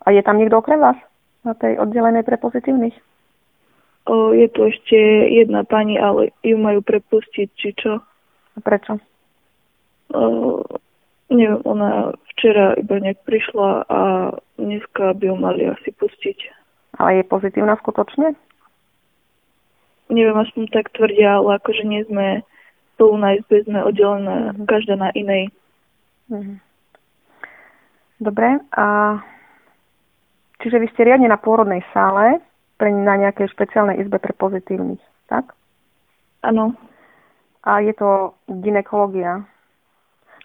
[0.05, 0.97] A je tam niekto okrem vás?
[1.45, 2.97] Na tej oddelenej pre pozitívnych?
[4.09, 4.97] O, je tu ešte
[5.29, 8.01] jedna pani, ale ju majú prepustiť, či čo.
[8.53, 8.97] A prečo?
[10.09, 10.65] O,
[11.29, 13.99] neviem, ona včera iba nejak prišla a
[14.57, 16.37] dneska by ju mali asi pustiť.
[16.97, 18.33] Ale je pozitívna skutočne?
[20.09, 22.45] Neviem, aspoň tak tvrdia, ale akože nie sme
[22.95, 24.65] spolu na izbe, sme oddelené mm.
[24.69, 25.49] každá na inej.
[26.29, 26.61] Mm.
[28.21, 28.85] Dobre, a
[30.63, 32.39] čiže vy ste riadne na pôrodnej sále,
[32.77, 35.55] pre, na nejakej špeciálnej izbe pre pozitívnych, tak?
[36.43, 36.75] Áno.
[37.65, 39.41] A je to ginekológia.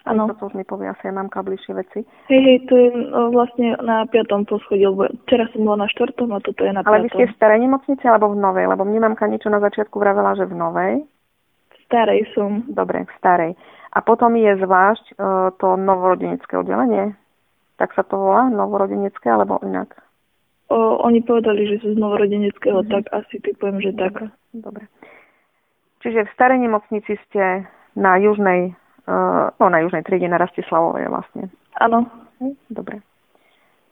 [0.01, 0.33] Áno.
[0.33, 2.01] To už mi povie asi aj mamka bližšie veci.
[2.25, 2.89] Hej, hej, to je
[3.29, 7.05] vlastne na piatom poschodí, lebo teraz som bola na štvrtom a toto je na Ale
[7.05, 7.05] piatom.
[7.05, 8.65] vy ste v starej nemocnici alebo v novej?
[8.65, 10.93] Lebo mne mamka niečo na začiatku vravela, že v novej.
[11.69, 12.65] V starej som.
[12.65, 13.51] Dobre, v starej.
[13.93, 17.13] A potom je zvlášť uh, to novorodenické oddelenie?
[17.77, 18.49] Tak sa to volá?
[18.49, 20.01] Novorodenické alebo inak?
[20.71, 22.93] O, oni povedali, že sú z novorodeneckého, mm-hmm.
[22.95, 24.31] tak asi typujem, že tak.
[24.55, 24.87] Dobre.
[25.99, 27.67] Čiže v starej nemocnici ste
[27.99, 28.71] na južnej,
[29.07, 31.49] no na južnej triede na Rastislavovej vlastne.
[31.79, 32.05] Áno.
[32.69, 33.01] Dobre.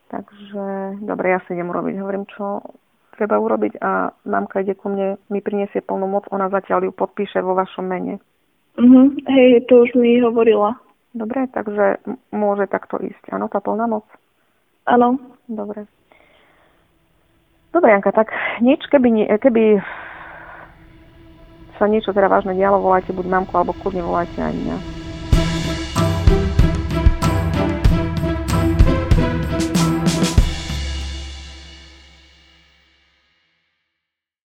[0.10, 2.02] Takže, dobre, ja si idem urobiť.
[2.02, 2.66] Hovorím, čo
[3.14, 7.44] treba urobiť a mamka ide ku mne, mi priniesie plnú moc, ona zatiaľ ju podpíše
[7.44, 8.18] vo vašom mene.
[8.80, 10.80] Mhm, hej, to už mi hovorila.
[11.12, 12.00] Dobre, takže
[12.32, 13.34] môže takto ísť.
[13.36, 14.08] Áno, tá plná moc?
[14.88, 15.20] Áno.
[15.50, 15.84] Dobre.
[17.70, 18.34] Dobre, Janka, tak
[18.66, 19.78] nič, keby, keby
[21.78, 24.99] sa niečo teda vážne dialo, volajte buď mamku, alebo kľudne volajte aj mňa.